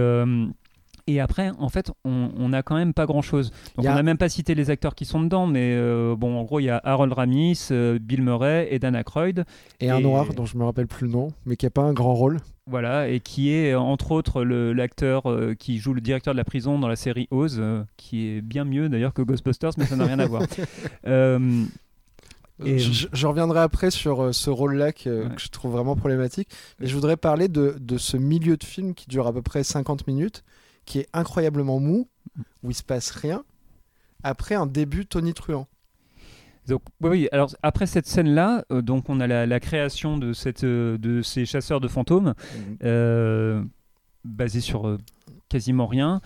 Et 1.06 1.20
après, 1.20 1.50
en 1.58 1.68
fait, 1.68 1.90
on 2.04 2.48
n'a 2.48 2.62
quand 2.62 2.74
même 2.76 2.92
pas 2.94 3.06
grand-chose. 3.06 3.50
Donc, 3.76 3.86
a- 3.86 3.92
on 3.92 3.94
n'a 3.94 4.02
même 4.02 4.18
pas 4.18 4.28
cité 4.28 4.54
les 4.54 4.70
acteurs 4.70 4.94
qui 4.94 5.04
sont 5.04 5.20
dedans, 5.20 5.46
mais 5.46 5.72
euh, 5.74 6.14
bon, 6.16 6.36
en 6.38 6.42
gros, 6.44 6.60
il 6.60 6.64
y 6.64 6.70
a 6.70 6.80
Harold 6.84 7.12
Ramis, 7.12 7.68
euh, 7.70 7.98
Bill 8.00 8.22
Murray 8.22 8.68
et 8.70 8.78
Dan 8.78 8.94
Aykroyd, 8.96 9.44
Et 9.80 9.90
un 9.90 10.00
noir 10.00 10.32
dont 10.34 10.46
je 10.46 10.56
me 10.58 10.64
rappelle 10.64 10.86
plus 10.86 11.06
le 11.06 11.12
nom, 11.12 11.28
mais 11.44 11.56
qui 11.56 11.66
a 11.66 11.70
pas 11.70 11.82
un 11.82 11.92
grand 11.92 12.14
rôle. 12.14 12.38
voilà, 12.66 13.08
et 13.08 13.20
qui 13.20 13.52
est 13.52 13.74
entre 13.76 14.10
autres 14.10 14.42
l'acteur 14.42 15.30
euh, 15.30 15.54
qui 15.54 15.78
joue 15.78 15.94
le 15.94 16.00
directeur 16.00 16.34
de 16.34 16.38
la 16.38 16.44
prison 16.44 16.78
dans 16.78 16.88
la 16.88 16.96
série 16.96 17.28
Oz, 17.30 17.62
qui 17.96 18.26
est 18.28 18.40
bien 18.40 18.64
mieux 18.64 18.88
d'ailleurs 18.88 19.14
que 19.14 19.22
Ghostbusters, 19.22 19.70
mais 19.78 19.86
ça 19.86 19.94
n'a 19.96 20.06
rien 20.06 20.18
à 20.18 20.26
voir. 20.26 20.42
Et- 22.64 22.78
Je, 22.78 23.26
reviendrai 23.26 23.60
après 23.60 23.90
sur 23.90 24.22
euh, 24.22 24.32
ce 24.32 24.48
rôle-là 24.48 24.90
que, 24.92 25.24
Ouais. 25.28 25.34
que 25.34 25.40
je 25.42 25.48
trouve 25.48 25.72
vraiment 25.72 25.94
problématique. 25.94 26.48
Mais 26.80 26.86
je 26.86 26.94
voudrais 26.94 27.18
parler 27.18 27.48
de, 27.48 27.76
de 27.78 27.98
ce 27.98 28.16
milieu 28.16 28.56
de 28.56 28.64
film 28.64 28.94
qui 28.94 29.08
dure 29.08 29.26
à 29.26 29.32
peu 29.34 29.42
près 29.42 29.62
50 29.62 30.06
minutes, 30.06 30.42
qui 30.86 31.00
est 31.00 31.08
incroyablement 31.12 31.78
mou, 31.78 32.08
où 32.62 32.70
il 32.70 32.74
se 32.74 32.82
passe 32.82 33.10
rien, 33.10 33.44
après 34.22 34.54
un 34.54 34.66
début 34.66 35.04
tonitruant. 35.06 35.68
Donc, 36.66 36.82
oui, 37.00 37.28
alors 37.30 37.54
après 37.62 37.86
cette 37.86 38.06
scène-là, 38.06 38.64
euh, 38.72 38.82
donc 38.82 39.08
on 39.08 39.20
a 39.20 39.26
la, 39.26 39.46
la 39.46 39.60
création 39.60 40.18
de, 40.18 40.32
cette, 40.32 40.64
euh, 40.64 40.98
de 40.98 41.22
ces 41.22 41.44
chasseurs 41.44 41.80
de 41.80 41.86
fantômes, 41.86 42.34
euh, 42.82 43.62
basés 44.24 44.60
sur 44.60 44.98
quasiment 45.48 45.86
rien. 45.86 46.20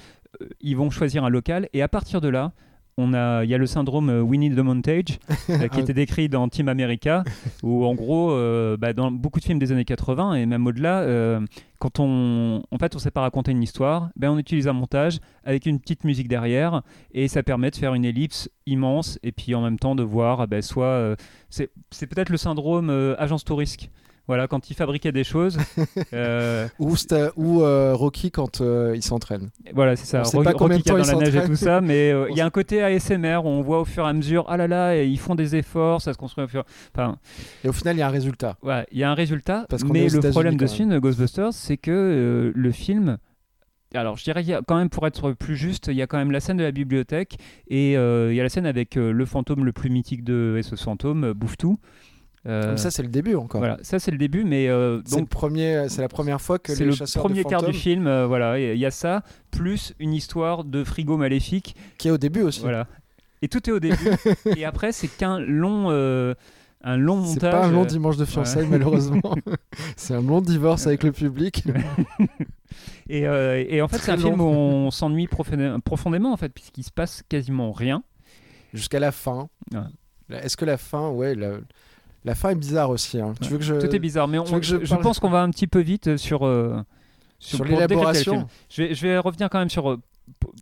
Ils 0.60 0.76
vont 0.76 0.88
choisir 0.88 1.24
un 1.24 1.28
local 1.28 1.68
et 1.74 1.82
à 1.82 1.88
partir 1.88 2.22
de 2.22 2.28
là, 2.28 2.52
on 3.00 3.14
a, 3.14 3.44
il 3.44 3.50
y 3.50 3.54
a 3.54 3.58
le 3.58 3.66
syndrome 3.66 4.10
euh, 4.10 4.20
Winnie 4.20 4.50
the 4.50 4.58
Montage 4.58 5.18
euh, 5.50 5.68
qui 5.68 5.80
était 5.80 5.94
décrit 5.94 6.28
dans 6.28 6.48
Team 6.48 6.68
America, 6.68 7.24
où 7.62 7.84
en 7.84 7.94
gros, 7.94 8.32
euh, 8.32 8.76
bah, 8.76 8.92
dans 8.92 9.10
beaucoup 9.10 9.40
de 9.40 9.44
films 9.44 9.58
des 9.58 9.72
années 9.72 9.84
80 9.84 10.34
et 10.34 10.46
même 10.46 10.66
au-delà, 10.66 11.00
euh, 11.00 11.40
quand 11.78 11.98
on, 11.98 12.62
en 12.70 12.78
fait, 12.78 12.94
on 12.94 12.98
sait 12.98 13.10
pas 13.10 13.22
raconter 13.22 13.52
une 13.52 13.62
histoire, 13.62 14.10
ben 14.16 14.30
on 14.30 14.38
utilise 14.38 14.68
un 14.68 14.72
montage 14.72 15.18
avec 15.44 15.66
une 15.66 15.80
petite 15.80 16.04
musique 16.04 16.28
derrière 16.28 16.82
et 17.12 17.26
ça 17.28 17.42
permet 17.42 17.70
de 17.70 17.76
faire 17.76 17.94
une 17.94 18.04
ellipse 18.04 18.50
immense 18.66 19.18
et 19.22 19.32
puis 19.32 19.54
en 19.54 19.62
même 19.62 19.78
temps 19.78 19.94
de 19.94 20.02
voir, 20.02 20.42
ah 20.42 20.46
ben, 20.46 20.60
soit 20.60 21.16
c'est 21.48 21.70
c'est 21.90 22.06
peut-être 22.06 22.28
le 22.28 22.36
syndrome 22.36 22.90
agence 23.18 23.44
touristique. 23.44 23.90
Voilà, 24.30 24.46
quand 24.46 24.70
il 24.70 24.74
fabriquait 24.74 25.10
des 25.10 25.24
choses, 25.24 25.58
euh, 26.12 26.68
Ou, 26.78 27.62
euh, 27.62 27.94
Rocky 27.96 28.30
quand 28.30 28.60
euh, 28.60 28.92
il 28.94 29.02
s'entraîne. 29.02 29.50
voilà, 29.74 29.96
c'est 29.96 30.06
ça. 30.06 30.20
On 30.20 30.24
sait 30.24 30.36
Ro- 30.36 30.44
pas 30.44 30.52
Rocky 30.52 30.84
temps 30.84 30.96
dans 30.96 31.02
il 31.02 31.06
la 31.08 31.14
neige 31.16 31.34
et 31.34 31.44
tout 31.46 31.56
ça, 31.56 31.80
mais 31.80 32.14
il 32.30 32.36
y 32.36 32.40
a 32.40 32.46
un 32.46 32.50
côté 32.50 32.80
ASMR 32.80 33.40
où 33.42 33.48
on 33.48 33.60
voit 33.60 33.80
au 33.80 33.84
fur 33.84 34.06
et 34.06 34.08
à 34.08 34.12
mesure, 34.12 34.44
ah 34.48 34.56
là 34.56 34.68
là, 34.68 34.94
et 34.96 35.04
ils 35.08 35.18
font 35.18 35.34
des 35.34 35.56
efforts, 35.56 36.00
ça 36.00 36.12
se 36.12 36.18
construit 36.18 36.44
au 36.44 36.46
fur. 36.46 36.62
Enfin, 36.94 37.18
Et 37.64 37.68
au 37.68 37.72
final, 37.72 37.96
il 37.96 37.98
y 37.98 38.02
a 38.02 38.06
un 38.06 38.10
résultat. 38.10 38.56
il 38.92 38.98
y 38.98 39.02
a 39.02 39.10
un 39.10 39.14
résultat. 39.14 39.66
Parce 39.68 39.82
mais 39.82 40.08
le 40.08 40.20
problème 40.30 40.56
de 40.56 40.66
ce 40.68 40.76
film, 40.76 40.96
Ghostbusters, 41.00 41.52
c'est 41.52 41.76
que 41.76 42.52
le 42.54 42.70
film. 42.70 43.18
Alors, 43.96 44.16
je 44.16 44.22
dirais, 44.22 44.44
quand 44.64 44.76
même, 44.76 44.90
pour 44.90 45.08
être 45.08 45.32
plus 45.32 45.56
juste, 45.56 45.88
il 45.88 45.96
y 45.96 46.02
a 46.02 46.06
quand 46.06 46.18
même 46.18 46.30
la 46.30 46.38
scène 46.38 46.58
de 46.58 46.62
la 46.62 46.70
bibliothèque 46.70 47.36
et 47.66 47.94
il 47.94 48.34
y 48.34 48.38
a 48.38 48.42
la 48.44 48.48
scène 48.48 48.66
avec 48.66 48.94
le 48.94 49.24
fantôme 49.24 49.64
le 49.64 49.72
plus 49.72 49.90
mythique 49.90 50.22
de 50.22 50.60
SOS 50.62 50.84
Fantôme, 50.84 51.24
euh, 51.24 51.34
Bouffetou. 51.34 51.80
Euh, 52.46 52.62
Comme 52.68 52.78
ça, 52.78 52.90
c'est 52.90 53.02
le 53.02 53.08
début 53.08 53.34
encore. 53.34 53.60
voilà, 53.60 53.76
ça 53.82 53.98
c'est 53.98 54.10
le 54.10 54.16
début, 54.16 54.44
mais 54.44 54.68
euh, 54.68 55.02
donc 55.10 55.28
premier, 55.28 55.86
c'est 55.88 56.00
la 56.00 56.08
première 56.08 56.40
fois 56.40 56.58
que 56.58 56.74
c'est 56.74 56.86
le 56.86 57.18
premier 57.18 57.44
de 57.44 57.48
quart 57.48 57.62
du 57.62 57.74
film. 57.74 58.06
euh, 58.06 58.26
voilà, 58.26 58.58
il 58.58 58.78
y 58.78 58.86
a 58.86 58.90
ça 58.90 59.22
plus 59.50 59.92
une 59.98 60.14
histoire 60.14 60.64
de 60.64 60.82
frigo 60.82 61.18
maléfique 61.18 61.76
qui 61.98 62.08
est 62.08 62.10
au 62.10 62.18
début 62.18 62.40
aussi. 62.40 62.60
Voilà. 62.62 62.86
Et 63.42 63.48
tout 63.48 63.68
est 63.68 63.72
au 63.72 63.80
début. 63.80 63.96
et 64.56 64.64
après, 64.64 64.92
c'est 64.92 65.08
qu'un 65.08 65.38
long, 65.38 65.90
un 66.82 66.96
long 66.96 67.16
montage. 67.16 67.34
C'est 67.34 67.40
pas 67.50 67.66
un 67.66 67.70
long 67.72 67.84
dimanche 67.84 68.16
de 68.16 68.24
fiançailles, 68.24 68.66
malheureusement. 68.68 69.34
c'est 69.96 70.14
un 70.14 70.22
long 70.22 70.40
divorce 70.40 70.86
avec 70.86 71.02
le 71.02 71.12
public. 71.12 71.64
et, 73.08 73.26
euh, 73.26 73.62
et 73.68 73.82
en 73.82 73.88
fait, 73.88 73.98
c'est 73.98 74.12
un 74.12 74.16
film 74.16 74.40
où 74.40 74.44
on 74.44 74.90
s'ennuie 74.90 75.26
profondé- 75.26 75.78
profondément, 75.82 76.32
en 76.32 76.36
fait, 76.36 76.48
puisqu'il 76.50 76.84
se 76.84 76.90
passe 76.90 77.22
quasiment 77.28 77.72
rien. 77.72 78.02
Jusqu'à 78.72 79.00
la 79.00 79.12
fin. 79.12 79.48
Ouais. 79.74 80.38
Est-ce 80.42 80.56
que 80.56 80.64
la 80.64 80.76
fin, 80.78 81.10
ouais, 81.10 81.34
la, 81.34 81.54
la 82.24 82.34
fin 82.34 82.50
est 82.50 82.54
bizarre 82.54 82.90
aussi. 82.90 83.18
hein. 83.20 83.34
Tu 83.40 83.48
veux 83.48 83.58
que 83.58 83.64
je... 83.64 83.74
Tout 83.74 83.94
est 83.94 83.98
bizarre. 83.98 84.28
Mais 84.28 84.38
on- 84.38 84.44
je 84.44 84.94
pense 84.96 85.18
qu'on 85.20 85.30
va 85.30 85.42
un 85.42 85.50
petit 85.50 85.66
peu 85.66 85.80
vite 85.80 86.16
sur. 86.16 86.46
euh, 86.46 86.80
Sur 87.38 87.58
décrire 87.58 87.78
le 87.80 87.86
l'élaboration. 87.86 88.46
Je 88.70 88.82
vais, 88.82 88.94
je 88.94 89.02
vais 89.06 89.18
revenir 89.18 89.48
quand 89.50 89.58
même 89.58 89.70
sur. 89.70 89.90
euh, 89.90 89.96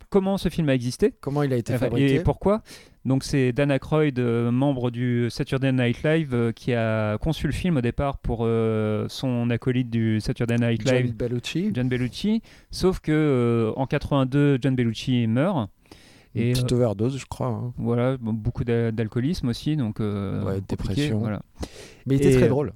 comment 0.09 0.39
ce 0.39 0.49
film 0.49 0.69
a 0.71 0.75
existé 0.75 1.15
Comment 1.21 1.43
il 1.43 1.53
a 1.53 1.57
été 1.57 1.73
fabriqué 1.77 2.15
Et 2.15 2.21
pourquoi 2.21 2.63
Donc 3.05 3.23
c'est 3.25 3.53
Dan 3.53 3.71
Aykroyd, 3.71 4.19
euh, 4.19 4.51
membre 4.51 4.91
du 4.91 5.27
Saturday 5.31 5.73
Night 5.73 6.03
Live, 6.05 6.31
euh, 6.33 6.53
qui 6.53 6.73
a 6.73 7.19
conçu 7.19 7.47
le 7.47 7.53
film 7.53 7.77
au 7.77 7.81
départ 7.83 8.17
pour 8.19 8.41
euh, 8.43 9.07
son 9.09 9.51
acolyte 9.51 9.91
du 9.91 10.21
Saturday 10.21 10.57
Night 10.57 10.83
John 10.87 10.97
Live, 11.03 11.15
Bellucci. 11.15 11.71
John 11.75 11.89
Bellucci. 11.89 12.43
Sauf 12.71 13.01
que 13.01 13.13
euh, 13.13 13.73
en 13.77 13.87
82, 13.87 14.59
John 14.63 14.75
Bellucci 14.75 15.27
meurt. 15.27 15.69
Une 16.39 16.49
Et 16.49 16.53
petite 16.53 16.73
euh, 16.73 16.77
overdose, 16.77 17.19
je 17.19 17.27
crois. 17.27 17.49
hein. 17.49 17.73
voilà, 17.77 18.17
bon, 18.17 18.33
beaucoup 18.33 18.65
d'a- 18.65 18.91
d'alcoolisme 18.93 19.49
aussi, 19.49 19.77
donc 19.77 20.01
euh, 20.01 20.43
Ouais, 20.45 20.61
dépression. 20.69 21.19
Voilà. 21.19 21.43
Mais 22.07 22.15
il 22.17 22.21
était 22.23 22.33
Et, 22.33 22.37
très 22.37 22.49
drôle. 22.49 22.73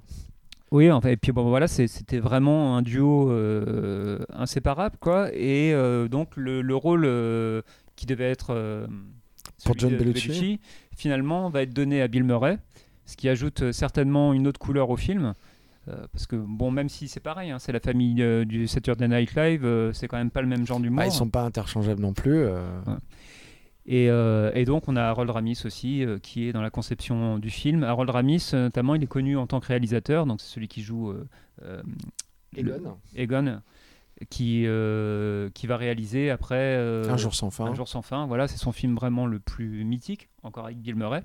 Oui, 0.71 0.89
enfin, 0.91 1.09
et 1.09 1.17
puis 1.17 1.31
bon, 1.31 1.47
voilà, 1.49 1.67
c'était 1.67 2.19
vraiment 2.19 2.75
un 2.77 2.81
duo 2.81 3.29
euh, 3.31 4.19
inséparable, 4.33 4.97
quoi. 4.99 5.29
Et 5.33 5.71
donc 6.09 6.35
le, 6.35 6.61
le 6.61 6.75
rôle 6.75 7.03
qui 7.95 8.05
devait 8.07 8.31
être 8.31 8.87
Pour 9.65 9.77
John 9.77 9.95
Bellucci. 9.95 10.59
finalement 10.95 11.49
va 11.51 11.61
être 11.61 11.73
donné 11.73 12.01
à 12.01 12.07
Bill 12.07 12.23
Murray, 12.23 12.57
ce 13.05 13.15
qui 13.15 13.29
ajoute 13.29 13.71
certainement 13.71 14.33
une 14.33 14.47
autre 14.47 14.59
couleur 14.59 14.89
au 14.89 14.97
film. 14.97 15.33
Euh, 15.89 16.07
parce 16.13 16.25
que 16.27 16.37
bon, 16.37 16.71
même 16.71 16.87
si 16.87 17.09
c'est 17.09 17.19
pareil, 17.19 17.51
hein, 17.51 17.59
c'est 17.59 17.73
la 17.73 17.81
famille 17.81 18.21
euh, 18.23 18.45
du 18.45 18.67
Saturday 18.67 19.07
Night 19.09 19.35
Live, 19.35 19.65
euh, 19.65 19.91
c'est 19.91 20.07
quand 20.07 20.15
même 20.17 20.31
pas 20.31 20.41
le 20.41 20.47
même 20.47 20.65
genre 20.65 20.79
d'humour. 20.79 21.01
Ah, 21.03 21.07
ils 21.07 21.11
sont 21.11 21.27
pas 21.27 21.43
interchangeables 21.43 22.01
non 22.01 22.13
plus. 22.13 22.37
euh. 22.37 22.61
Et, 23.85 24.09
euh, 24.09 24.49
et 24.55 24.63
donc 24.63 24.87
on 24.87 24.95
a 24.95 25.03
Harold 25.03 25.29
Ramis 25.29 25.61
aussi 25.65 26.05
euh, 26.05 26.17
qui 26.17 26.47
est 26.47 26.53
dans 26.53 26.61
la 26.61 26.69
conception 26.69 27.37
du 27.37 27.49
film. 27.49 27.83
Harold 27.83 28.09
Ramis, 28.09 28.51
euh, 28.53 28.63
notamment, 28.63 28.95
il 28.95 29.03
est 29.03 29.07
connu 29.07 29.35
en 29.37 29.45
tant 29.45 29.59
que 29.59 29.67
réalisateur, 29.67 30.25
donc 30.25 30.39
c'est 30.39 30.47
celui 30.53 30.67
qui 30.69 30.81
joue 30.81 31.09
euh, 31.11 31.25
euh, 31.63 31.81
le- 32.55 32.75
Egon, 32.75 32.97
Egon, 33.15 33.61
qui, 34.29 34.63
euh, 34.67 35.49
qui 35.53 35.67
va 35.67 35.75
réaliser 35.75 36.29
après 36.29 36.55
euh, 36.77 37.09
Un 37.09 37.17
jour 37.17 37.35
sans 37.35 37.51
fin. 37.51 37.65
Un 37.65 37.73
jour 37.73 37.89
sans 37.89 38.01
fin. 38.01 38.25
Voilà, 38.25 38.47
c'est 38.47 38.57
son 38.57 38.71
film 38.71 38.95
vraiment 38.95 39.25
le 39.25 39.39
plus 39.39 39.83
mythique, 39.83 40.29
encore 40.43 40.65
avec 40.65 40.77
Bill 40.77 40.95
Murray. 40.95 41.23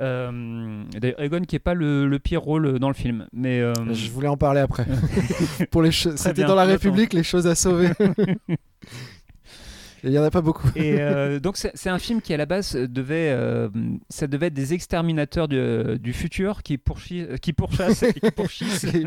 Euh, 0.00 0.84
d'ailleurs, 0.92 1.20
Egon 1.20 1.40
qui 1.42 1.56
est 1.56 1.58
pas 1.58 1.74
le, 1.74 2.06
le 2.06 2.18
pire 2.20 2.40
rôle 2.40 2.78
dans 2.78 2.88
le 2.88 2.94
film, 2.94 3.26
mais 3.32 3.60
euh, 3.60 3.74
Je 3.92 4.08
voulais 4.10 4.28
en 4.28 4.36
parler 4.36 4.60
après. 4.60 4.86
Pour 5.72 5.82
les 5.82 5.90
cho- 5.90 6.16
C'était 6.16 6.44
dans 6.44 6.54
la. 6.54 6.64
République, 6.64 7.12
les 7.12 7.24
choses 7.24 7.46
à 7.48 7.54
sauver. 7.54 7.90
Il 10.04 10.10
y 10.12 10.18
en 10.18 10.22
a 10.22 10.30
pas 10.30 10.40
beaucoup. 10.40 10.68
Et 10.76 11.00
euh, 11.00 11.40
donc 11.40 11.56
c'est 11.56 11.88
un 11.90 11.98
film 11.98 12.20
qui 12.20 12.32
à 12.34 12.36
la 12.36 12.46
base 12.46 12.74
devait, 12.76 13.30
euh, 13.30 13.68
ça 14.08 14.26
devait 14.26 14.46
être 14.46 14.54
des 14.54 14.74
exterminateurs 14.74 15.48
du, 15.48 15.98
du 15.98 16.12
futur 16.12 16.62
qui, 16.62 16.78
qui 17.42 17.52
pourchassent, 17.52 18.04
qui 18.12 18.30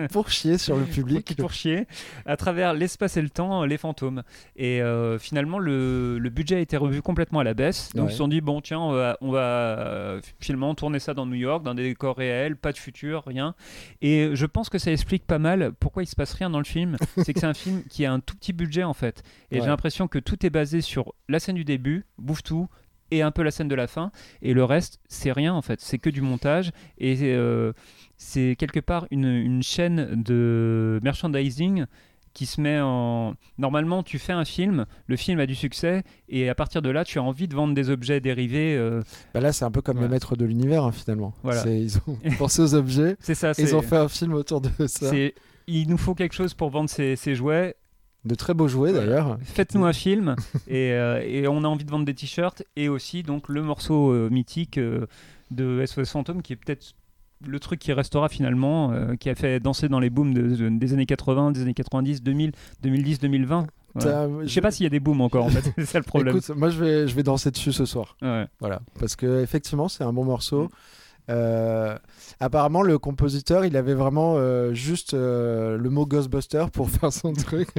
pourchissent, 0.10 0.64
sur 0.64 0.76
le 0.78 0.86
qui 0.86 0.92
public. 0.92 1.36
pourchier 1.38 1.88
à 2.26 2.38
travers 2.38 2.74
l'espace 2.74 3.18
et 3.18 3.22
le 3.22 3.30
temps 3.30 3.66
les 3.66 3.78
fantômes. 3.78 4.24
Et 4.56 4.82
euh, 4.82 5.18
finalement 5.20 5.60
le, 5.60 6.20
le 6.20 6.30
budget 6.30 6.56
a 6.58 6.60
été 6.60 6.78
revu 6.78 7.02
complètement 7.02 7.40
à 7.40 7.44
la 7.44 7.54
baisse. 7.54 7.90
Donc 7.96 8.06
Ouais. 8.06 8.10
ils 8.10 8.14
se 8.14 8.18
sont 8.18 8.28
dit 8.28 8.42
bon 8.42 8.62
tiens 8.62 8.80
on 8.80 8.92
va, 8.92 9.18
on 9.22 9.32
va 9.32 10.18
finalement 10.40 10.74
tourner 10.76 11.00
ça 11.00 11.14
dans 11.14 11.26
New 11.26 11.36
York, 11.36 11.64
dans 11.64 11.74
des 11.76 11.84
décors 11.84 12.18
réels, 12.18 12.56
pas 12.56 12.72
de 12.72 12.78
futur, 12.78 13.24
rien. 13.26 13.56
Et 14.02 14.30
je 14.34 14.46
pense 14.46 14.70
que 14.70 14.78
ça 14.78 14.92
explique 14.92 15.26
pas 15.26 15.40
mal 15.40 15.72
pourquoi 15.80 16.04
il 16.04 16.08
se 16.08 16.16
passe 16.16 16.34
rien 16.34 16.50
dans 16.50 16.58
le 16.60 16.66
film. 16.66 16.98
C'est 17.18 17.34
que 17.34 17.40
c'est 17.40 17.46
un 17.46 17.54
film 17.54 17.84
qui 17.90 18.06
a 18.06 18.12
un 18.12 18.20
tout 18.20 18.36
petit 18.36 18.54
budget 18.54 18.84
en 18.84 18.94
fait. 18.94 19.24
Et 19.52 19.56
Ouais. 19.56 19.62
j'ai 19.62 19.68
l'impression 19.68 20.08
que 20.08 20.20
tout 20.20 20.46
est 20.46 20.50
basé 20.50 20.81
sur 20.82 21.14
la 21.30 21.40
scène 21.40 21.56
du 21.56 21.64
début, 21.66 22.06
bouffe 22.18 22.44
tout, 22.44 22.68
et 23.12 23.22
un 23.22 23.32
peu 23.32 23.44
la 23.44 23.52
scène 23.52 23.68
de 23.68 23.76
la 23.76 23.88
fin. 23.88 24.12
Et 24.42 24.54
le 24.54 24.64
reste, 24.64 25.00
c'est 25.10 25.32
rien 25.32 25.54
en 25.54 25.62
fait. 25.62 25.82
C'est 25.82 25.98
que 25.98 26.10
du 26.10 26.22
montage. 26.22 26.72
Et 26.98 27.18
euh, 27.24 27.74
c'est 28.18 28.56
quelque 28.58 28.80
part 28.80 29.06
une, 29.12 29.26
une 29.26 29.64
chaîne 29.64 30.22
de 30.24 31.00
merchandising 31.04 31.86
qui 32.34 32.46
se 32.46 32.62
met 32.62 32.80
en... 32.80 33.34
Normalement, 33.58 34.04
tu 34.04 34.18
fais 34.18 34.32
un 34.32 34.46
film, 34.46 34.86
le 35.08 35.18
film 35.18 35.42
a 35.42 35.46
du 35.46 35.54
succès, 35.56 36.04
et 36.30 36.48
à 36.48 36.56
partir 36.56 36.82
de 36.82 36.90
là, 36.90 37.04
tu 37.04 37.20
as 37.20 37.24
envie 37.24 37.50
de 37.50 37.54
vendre 37.54 37.74
des 37.74 37.90
objets 37.90 38.22
dérivés. 38.22 38.74
euh, 38.78 39.02
Bah 39.34 39.42
là, 39.42 39.52
c'est 39.52 39.66
un 39.66 39.72
peu 39.72 39.82
comme 39.82 39.98
Ouais. 39.98 40.04
le 40.04 40.08
maître 40.10 40.38
de 40.38 40.46
l'univers, 40.46 40.86
hein, 40.86 40.94
finalement. 40.94 41.34
Voilà. 41.44 41.66
Ils 41.70 41.98
ont 42.08 42.18
pensé 42.40 42.62
aux 42.62 42.74
objets. 42.74 43.18
Ça, 43.20 43.52
et 43.52 43.62
ils 43.62 43.76
ont 43.76 43.82
fait 43.82 43.98
un 43.98 44.08
film 44.08 44.34
autour 44.34 44.62
de 44.62 44.70
ça. 44.88 45.12
Il 45.68 45.90
nous 45.90 45.98
faut 45.98 46.16
quelque 46.16 46.32
chose 46.34 46.54
pour 46.54 46.70
vendre 46.70 46.90
ces, 46.90 47.18
ces 47.18 47.36
jouets. 47.36 47.76
De 48.24 48.36
très 48.36 48.54
beaux 48.54 48.68
jouets, 48.68 48.94
d'ailleurs. 48.94 49.38
Faites-nous 49.44 49.84
un 49.86 49.94
film 49.94 50.36
et, 50.68 50.92
euh, 50.92 51.22
et 51.26 51.48
on 51.48 51.64
a 51.64 51.68
envie 51.68 51.86
de 51.86 51.92
vendre 51.92 52.06
des 52.06 52.14
t-shirts 52.14 52.64
et 52.76 52.88
aussi 52.88 53.24
donc 53.24 53.50
le 53.50 53.62
morceau 53.64 54.12
euh, 54.12 54.30
mythique 54.30 54.78
euh, 54.78 55.08
de 55.50 55.84
SOS 55.86 56.12
Phantom 56.12 56.42
qui 56.44 56.54
est 56.54 56.56
peut-être 56.56 56.94
le 57.44 57.60
truc 57.60 57.80
qui 57.80 57.92
restera 57.92 58.30
finalement, 58.30 58.94
qui 59.20 59.28
a 59.28 59.34
fait 59.34 59.60
danser 59.60 59.90
dans 59.90 60.00
les 60.00 60.12
booms 60.12 60.32
de- 60.32 60.56
de- 60.56 60.70
des 60.70 60.94
années 60.94 61.08
80, 61.08 61.52
des 61.52 61.64
années 61.64 61.74
90, 61.74 62.22
2000, 62.22 62.52
2010, 62.84 63.18
2020. 63.20 63.66
Voilà. 63.96 64.30
Je 64.44 64.48
sais 64.48 64.62
pas 64.62 64.70
s'il 64.70 64.84
y 64.84 64.88
a 64.88 64.92
des 64.92 65.00
booms 65.00 65.22
encore 65.22 65.46
en 65.46 65.50
fait, 65.50 65.72
c'est 65.76 65.86
ça 65.88 65.98
le 65.98 66.04
problème. 66.04 66.36
Écoute, 66.38 66.56
moi, 66.56 66.70
je 66.70 66.80
vais, 66.80 67.08
je 67.08 67.16
vais 67.16 67.24
danser 67.24 67.50
dessus 67.50 67.74
ce 67.74 67.86
soir. 67.86 68.16
Ouais. 68.22 68.46
Voilà, 68.60 68.82
parce 69.00 69.16
que 69.16 69.42
effectivement, 69.42 69.88
c'est 69.90 70.04
un 70.04 70.14
bon 70.14 70.24
morceau. 70.24 70.66
Mm. 70.66 70.70
Euh, 71.30 71.98
apparemment, 72.40 72.82
le 72.82 72.98
compositeur, 72.98 73.64
il 73.66 73.78
avait 73.78 73.94
vraiment 73.94 74.36
euh, 74.38 74.74
juste 74.74 75.14
euh, 75.14 75.78
le 75.78 75.90
mot 75.90 76.06
Ghostbuster 76.06 76.66
pour 76.74 76.90
faire 76.90 77.14
son 77.14 77.34
truc. 77.34 77.70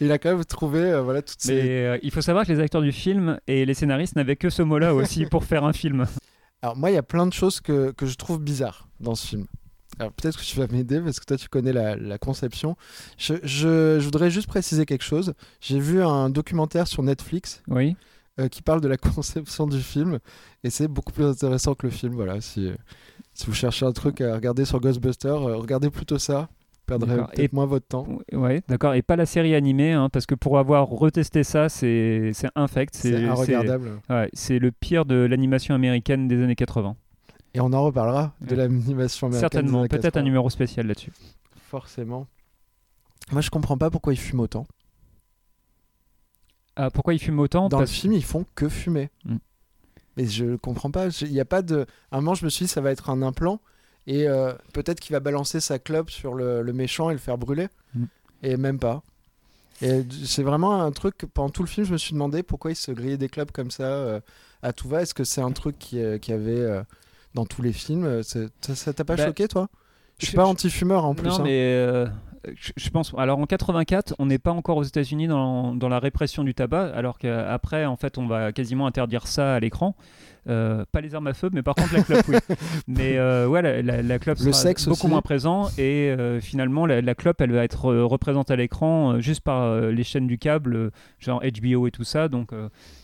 il 0.00 0.10
a 0.10 0.18
quand 0.18 0.34
même 0.34 0.44
trouvé 0.44 0.98
voilà 1.02 1.22
toutes 1.22 1.44
Mais 1.46 1.60
ces. 1.60 2.00
il 2.02 2.10
faut 2.10 2.22
savoir 2.22 2.46
que 2.46 2.52
les 2.52 2.60
acteurs 2.60 2.82
du 2.82 2.92
film 2.92 3.38
et 3.46 3.64
les 3.66 3.74
scénaristes 3.74 4.16
n'avaient 4.16 4.36
que 4.36 4.50
ce 4.50 4.62
mot-là 4.62 4.94
aussi 4.94 5.26
pour 5.26 5.44
faire 5.44 5.64
un 5.64 5.72
film. 5.72 6.06
Alors 6.62 6.76
moi, 6.76 6.90
il 6.90 6.94
y 6.94 6.98
a 6.98 7.02
plein 7.02 7.26
de 7.26 7.32
choses 7.32 7.60
que, 7.60 7.92
que 7.92 8.06
je 8.06 8.16
trouve 8.16 8.40
bizarres 8.40 8.88
dans 9.00 9.14
ce 9.14 9.26
film. 9.26 9.46
Alors 10.00 10.12
peut-être 10.12 10.38
que 10.38 10.44
tu 10.44 10.56
vas 10.58 10.66
m'aider 10.68 11.00
parce 11.00 11.18
que 11.20 11.24
toi, 11.24 11.36
tu 11.36 11.48
connais 11.48 11.72
la, 11.72 11.96
la 11.96 12.18
conception. 12.18 12.76
Je, 13.16 13.34
je- 13.42 13.98
je 13.98 14.04
voudrais 14.04 14.30
juste 14.30 14.46
préciser 14.46 14.86
quelque 14.86 15.04
chose. 15.04 15.34
J'ai 15.60 15.78
vu 15.80 16.02
un 16.02 16.30
documentaire 16.30 16.86
sur 16.86 17.02
Netflix 17.02 17.62
Oui. 17.68 17.96
Euh, 18.38 18.48
qui 18.48 18.62
parle 18.62 18.80
de 18.80 18.88
la 18.88 18.96
conception 19.16 19.66
du 19.66 19.80
film 19.80 20.18
et 20.64 20.70
c'est 20.70 20.88
beaucoup 20.88 21.12
plus 21.12 21.24
intéressant 21.26 21.74
que 21.74 21.86
le 21.86 21.90
film. 21.92 22.14
Voilà, 22.14 22.40
si, 22.40 22.70
si 23.34 23.46
vous 23.46 23.54
cherchez 23.54 23.84
un 23.86 23.92
truc 23.92 24.20
à 24.20 24.34
regarder 24.34 24.64
sur 24.64 24.80
Ghostbusters, 24.80 25.34
euh, 25.48 25.56
regardez 25.56 25.90
plutôt 25.90 26.18
ça. 26.18 26.48
Vous 26.50 26.98
perdrez 26.98 27.16
peut-être 27.34 27.52
moins 27.52 27.66
votre 27.66 27.86
temps. 27.86 28.06
Ouais, 28.32 28.62
d'accord. 28.66 28.94
Et 28.94 29.02
pas 29.02 29.14
la 29.16 29.26
série 29.26 29.54
animée, 29.54 29.92
hein, 29.92 30.08
parce 30.10 30.24
que 30.24 30.34
pour 30.34 30.58
avoir 30.58 30.86
retesté 30.88 31.44
ça, 31.44 31.68
c'est 31.68 32.30
c'est 32.32 32.48
infect. 32.54 32.94
C'est 32.96 33.10
c'est- 33.12 33.30
regardable. 33.30 34.00
Ouais, 34.08 34.30
c'est 34.32 34.58
le 34.58 34.72
pire 34.72 35.04
de 35.04 35.16
l'animation 35.16 35.74
américaine 35.74 36.28
des 36.28 36.42
années 36.42 36.54
80. 36.56 36.96
Et 37.54 37.60
on 37.60 37.72
en 37.74 37.82
reparlera 37.84 38.34
de 38.40 38.50
Ouais. 38.50 38.56
l'animation 38.56 39.26
américaine. 39.26 39.50
Certainement, 39.50 39.82
peut-être 39.82 40.02
80. 40.02 40.20
un 40.20 40.24
numéro 40.24 40.48
spécial 40.48 40.86
là-dessus. 40.86 41.12
Forcément. 41.68 42.26
Moi, 43.32 43.42
je 43.42 43.50
comprends 43.50 43.76
pas 43.76 43.90
pourquoi 43.90 44.14
ils 44.14 44.18
fument 44.18 44.40
autant. 44.40 44.66
Ah, 46.78 46.90
pourquoi 46.90 47.12
ils 47.12 47.18
fument 47.18 47.40
autant? 47.40 47.68
Dans 47.68 47.78
Parce- 47.78 47.90
le 47.90 47.94
film, 47.96 48.12
ils 48.14 48.24
font 48.24 48.46
que 48.54 48.68
fumer. 48.68 49.10
Mm. 49.24 49.36
Mais 50.16 50.26
je 50.26 50.56
comprends 50.56 50.90
pas. 50.90 51.08
Il 51.22 51.32
y 51.32 51.40
a 51.40 51.44
pas 51.44 51.62
de. 51.62 51.86
À 52.10 52.16
un 52.16 52.20
moment, 52.20 52.34
je 52.34 52.44
me 52.44 52.50
suis 52.50 52.64
dit, 52.64 52.70
ça 52.70 52.80
va 52.80 52.90
être 52.90 53.10
un 53.10 53.20
implant. 53.22 53.60
Et 54.06 54.26
euh, 54.26 54.52
peut-être 54.72 55.00
qu'il 55.00 55.12
va 55.12 55.20
balancer 55.20 55.60
sa 55.60 55.78
clope 55.78 56.10
sur 56.10 56.34
le, 56.34 56.62
le 56.62 56.72
méchant 56.72 57.10
et 57.10 57.12
le 57.12 57.18
faire 57.18 57.36
brûler. 57.36 57.68
Mm. 57.94 58.04
Et 58.44 58.56
même 58.56 58.78
pas. 58.78 59.02
Et 59.82 60.04
c'est 60.24 60.42
vraiment 60.42 60.80
un 60.82 60.90
truc. 60.92 61.16
Pendant 61.34 61.50
tout 61.50 61.62
le 61.62 61.68
film, 61.68 61.86
je 61.86 61.92
me 61.92 61.98
suis 61.98 62.12
demandé 62.14 62.42
pourquoi 62.42 62.70
il 62.72 62.76
se 62.76 62.90
grillait 62.90 63.16
des 63.18 63.28
clopes 63.28 63.52
comme 63.52 63.70
ça 63.70 63.84
euh, 63.84 64.20
à 64.62 64.72
tout 64.72 64.88
va. 64.88 65.02
Est-ce 65.02 65.14
que 65.14 65.24
c'est 65.24 65.40
un 65.40 65.52
truc 65.52 65.78
qui, 65.78 66.00
euh, 66.02 66.18
qui 66.18 66.32
avait 66.32 66.58
euh, 66.60 66.82
dans 67.34 67.44
tous 67.46 67.62
les 67.62 67.72
films 67.72 68.04
Euh, 68.04 68.22
Ça 68.22 68.92
t'a 68.92 69.04
pas 69.04 69.14
Bah, 69.16 69.26
choqué, 69.26 69.46
toi? 69.46 69.68
Je 70.18 70.26
suis 70.26 70.36
pas 70.36 70.46
anti-fumeur 70.46 71.04
en 71.04 71.14
plus. 71.14 71.28
Non, 71.28 71.34
hein. 71.38 71.42
mais 71.44 71.60
euh, 71.76 72.06
je, 72.54 72.90
pense. 72.90 73.14
Alors 73.16 73.38
en 73.38 73.46
84, 73.46 74.14
on 74.18 74.26
n'est 74.26 74.38
pas 74.38 74.52
encore 74.52 74.76
aux 74.76 74.82
États-Unis 74.82 75.26
dans, 75.26 75.74
dans 75.74 75.88
la 75.88 75.98
répression 75.98 76.44
du 76.44 76.54
tabac, 76.54 76.92
alors 76.94 77.18
qu'après, 77.18 77.84
en 77.84 77.96
fait, 77.96 78.18
on 78.18 78.26
va 78.26 78.52
quasiment 78.52 78.86
interdire 78.86 79.26
ça 79.26 79.54
à 79.54 79.60
l'écran. 79.60 79.96
Euh, 80.48 80.84
pas 80.92 81.00
les 81.02 81.14
armes 81.14 81.26
à 81.26 81.34
feu, 81.34 81.50
mais 81.52 81.62
par 81.62 81.74
contre 81.74 81.92
la 81.94 82.02
clope, 82.02 82.24
oui. 82.28 82.36
Mais 82.88 83.18
euh, 83.18 83.46
ouais, 83.46 83.60
la, 83.60 83.82
la, 83.82 84.02
la 84.02 84.18
clope 84.18 84.38
Le 84.38 84.44
sera 84.52 84.54
sexe 84.54 84.84
beaucoup 84.86 85.00
aussi. 85.02 85.08
moins 85.08 85.20
présent 85.20 85.68
et 85.76 86.08
euh, 86.10 86.40
finalement 86.40 86.86
la, 86.86 87.02
la 87.02 87.14
clope, 87.14 87.40
elle 87.40 87.52
va 87.52 87.64
être 87.64 87.92
euh, 87.92 88.04
représentée 88.06 88.54
à 88.54 88.56
l'écran 88.56 89.20
juste 89.20 89.42
par 89.42 89.78
les 89.80 90.04
chaînes 90.04 90.26
du 90.26 90.38
câble, 90.38 90.90
genre 91.18 91.42
HBO 91.42 91.86
et 91.86 91.90
tout 91.90 92.04
ça. 92.04 92.28
Donc 92.28 92.52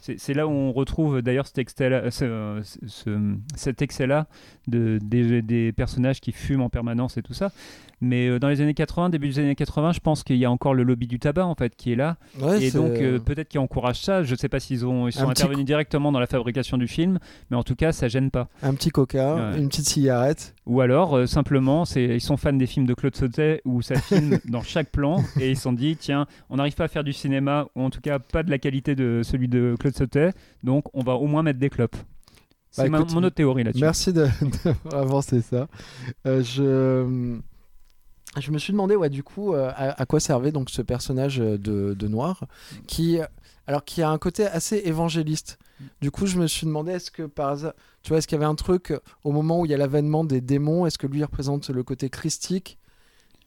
c'est 0.01 0.35
là 0.35 0.47
où 0.47 0.51
on 0.51 0.73
retrouve 0.73 1.21
d'ailleurs 1.23 1.47
cet 1.47 1.59
ce- 1.69 2.61
ce- 2.87 3.35
cet 3.57 3.83
excès-là 3.83 4.27
de, 4.69 4.99
des, 5.03 5.43
des 5.43 5.73
personnages 5.73 6.21
qui 6.21 6.33
fument 6.33 6.63
en 6.63 6.69
permanence 6.71 7.17
et 7.17 7.23
tout 7.23 7.35
ça. 7.35 7.51
Mais 8.01 8.39
dans 8.39 8.49
les 8.49 8.61
années 8.61 8.75
80, 8.75 9.09
début 9.11 9.29
des 9.29 9.39
années 9.39 9.55
80, 9.55 9.93
je 9.93 10.01
pense 10.01 10.25
qu'il 10.25 10.37
y 10.37 10.45
a 10.45 10.51
encore 10.51 10.75
le 10.75 10.83
lobby 10.83 11.07
du 11.07 11.19
tabac 11.19 11.47
en 11.47 11.55
fait 11.55 11.75
qui 11.77 11.93
est 11.93 11.97
là. 11.97 12.17
Ouais, 12.41 12.63
et 12.65 12.71
donc 12.71 12.93
peut-être 13.25 13.49
qu'ils 13.49 13.61
encouragent 13.61 14.01
ça. 14.03 14.23
Je 14.23 14.35
sais 14.35 14.49
pas 14.49 14.61
s'ils 14.61 14.85
ont 14.87 15.09
ils 15.09 15.13
sont 15.13 15.27
Un 15.27 15.31
intervenus 15.31 15.65
directement 15.65 16.13
dans 16.13 16.21
la 16.21 16.27
fabrication 16.27 16.77
du 16.77 16.87
film, 16.89 17.19
mais 17.51 17.57
en 17.57 17.63
tout 17.63 17.75
cas 17.75 17.93
ça 17.93 18.09
gêne 18.09 18.31
pas. 18.31 18.49
un 18.63 18.75
petit 18.75 18.91
coca, 18.91 19.35
Ouais. 19.53 19.59
une 19.59 19.69
petite 19.69 19.87
cigarette. 19.89 20.55
Ou 20.67 20.81
alors 20.81 21.17
euh, 21.17 21.27
simplement 21.27 21.85
c'est 21.85 22.05
ils 22.05 22.21
sont 22.21 22.37
fans 22.37 22.53
des 22.53 22.67
films 22.67 22.87
de 22.87 22.95
Claude 22.95 23.15
Sautet 23.17 23.61
où 23.65 23.83
ça 23.83 23.95
filme 24.01 24.39
dans 24.47 24.63
chaque 24.63 24.91
plan 24.91 25.23
et 25.41 25.51
ils 25.51 25.57
se 25.57 25.63
sont 25.63 25.73
dit 25.73 25.97
tiens 25.97 26.27
on 26.51 26.57
n'arrive 26.57 26.75
pas 26.75 26.85
à 26.85 26.89
faire 26.89 27.05
du 27.05 27.13
cinéma 27.13 27.67
ou 27.77 27.83
en 27.83 27.91
tout 27.91 28.01
cas 28.01 28.19
pas 28.19 28.43
de 28.43 28.51
la 28.51 28.59
qualité 28.59 28.95
de 28.95 29.21
celui 29.23 29.49
de 29.49 29.75
Claude 29.79 29.95
Sautet 29.97 30.33
donc 30.63 30.85
on 30.95 31.03
va 31.03 31.15
au 31.15 31.27
moins 31.27 31.43
mettre 31.43 31.59
des 31.59 31.71
clopes. 31.71 31.97
C'est 32.71 32.89
Bah, 32.91 32.99
mon 33.13 33.23
autre 33.23 33.37
théorie 33.37 33.63
là-dessus. 33.63 33.83
Merci 33.85 34.13
d'avoir 34.13 34.35
avancé 34.95 35.43
ça. 35.43 35.69
Euh, 36.27 36.43
je... 36.43 37.39
je 38.41 38.51
me 38.51 38.59
suis 38.59 38.73
demandé, 38.73 38.97
ouais, 38.97 39.11
du 39.11 39.23
coup, 39.23 39.55
euh, 39.55 39.71
à, 39.77 40.01
à 40.03 40.07
quoi 40.07 40.19
servait 40.19 40.51
donc 40.51 40.71
ce 40.71 40.83
personnage 40.83 41.41
euh, 41.41 41.57
de, 41.57 41.95
de 41.97 42.09
noir, 42.09 42.47
qui, 42.89 43.21
alors, 43.67 43.85
qui 43.85 44.03
a 44.03 44.11
un 44.11 44.19
côté 44.19 44.47
assez 44.47 44.83
évangéliste. 44.85 45.59
Du 46.01 46.11
coup, 46.11 46.27
je 46.27 46.39
me 46.39 46.47
suis 46.47 46.67
demandé, 46.67 46.93
est-ce 46.93 47.11
que 47.11 47.23
par 47.23 47.49
hasard, 47.51 47.73
tu 48.03 48.11
vois, 48.11 48.19
est-ce 48.19 48.29
qu'il 48.29 48.37
y 48.37 48.41
avait 48.41 48.51
un 48.51 48.55
truc 48.55 48.91
euh, 48.91 49.01
au 49.25 49.33
moment 49.33 49.61
où 49.61 49.65
il 49.67 49.71
y 49.71 49.75
a 49.75 49.77
l'avènement 49.77 50.25
des 50.25 50.41
démons, 50.41 50.87
est-ce 50.87 50.99
que 50.99 51.07
lui 51.07 51.23
représente 51.23 51.69
le 51.71 51.83
côté 51.83 52.11
christique? 52.11 52.79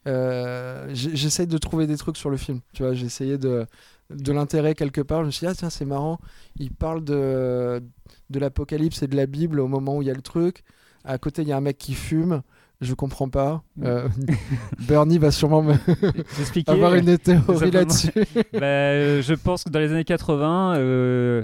Euh, 0.07 0.89
J'essaye 0.93 1.47
de 1.47 1.57
trouver 1.57 1.87
des 1.87 1.97
trucs 1.97 2.17
sur 2.17 2.29
le 2.29 2.37
film, 2.37 2.61
tu 2.73 2.83
vois, 2.83 2.93
j'ai 2.93 3.05
essayé 3.05 3.37
de, 3.37 3.65
de 4.09 4.31
l'intérêt 4.31 4.73
quelque 4.75 5.01
part. 5.01 5.21
Je 5.21 5.27
me 5.27 5.31
suis 5.31 5.45
dit, 5.45 5.51
ah 5.51 5.55
tiens, 5.55 5.69
c'est 5.69 5.85
marrant, 5.85 6.19
il 6.57 6.71
parle 6.71 7.03
de, 7.03 7.83
de 8.29 8.39
l'Apocalypse 8.39 9.03
et 9.03 9.07
de 9.07 9.15
la 9.15 9.25
Bible 9.25 9.59
au 9.59 9.67
moment 9.67 9.97
où 9.97 10.01
il 10.01 10.07
y 10.07 10.11
a 10.11 10.15
le 10.15 10.21
truc. 10.21 10.63
À 11.03 11.17
côté, 11.17 11.41
il 11.43 11.47
y 11.47 11.51
a 11.51 11.57
un 11.57 11.61
mec 11.61 11.77
qui 11.77 11.93
fume. 11.93 12.41
Je 12.81 12.93
comprends 12.93 13.29
pas. 13.29 13.63
Euh, 13.83 14.07
Bernie 14.87 15.17
va 15.17 15.31
sûrement 15.31 15.63
me 15.63 15.73
avoir 16.67 16.93
une 16.95 17.17
théorie 17.17 17.71
là-dessus. 17.71 18.11
Bah, 18.53 18.59
euh, 18.63 19.21
je 19.21 19.33
pense 19.33 19.63
que 19.63 19.69
dans 19.69 19.79
les 19.79 19.91
années 19.91 20.03
80, 20.03 20.75
euh, 20.77 21.43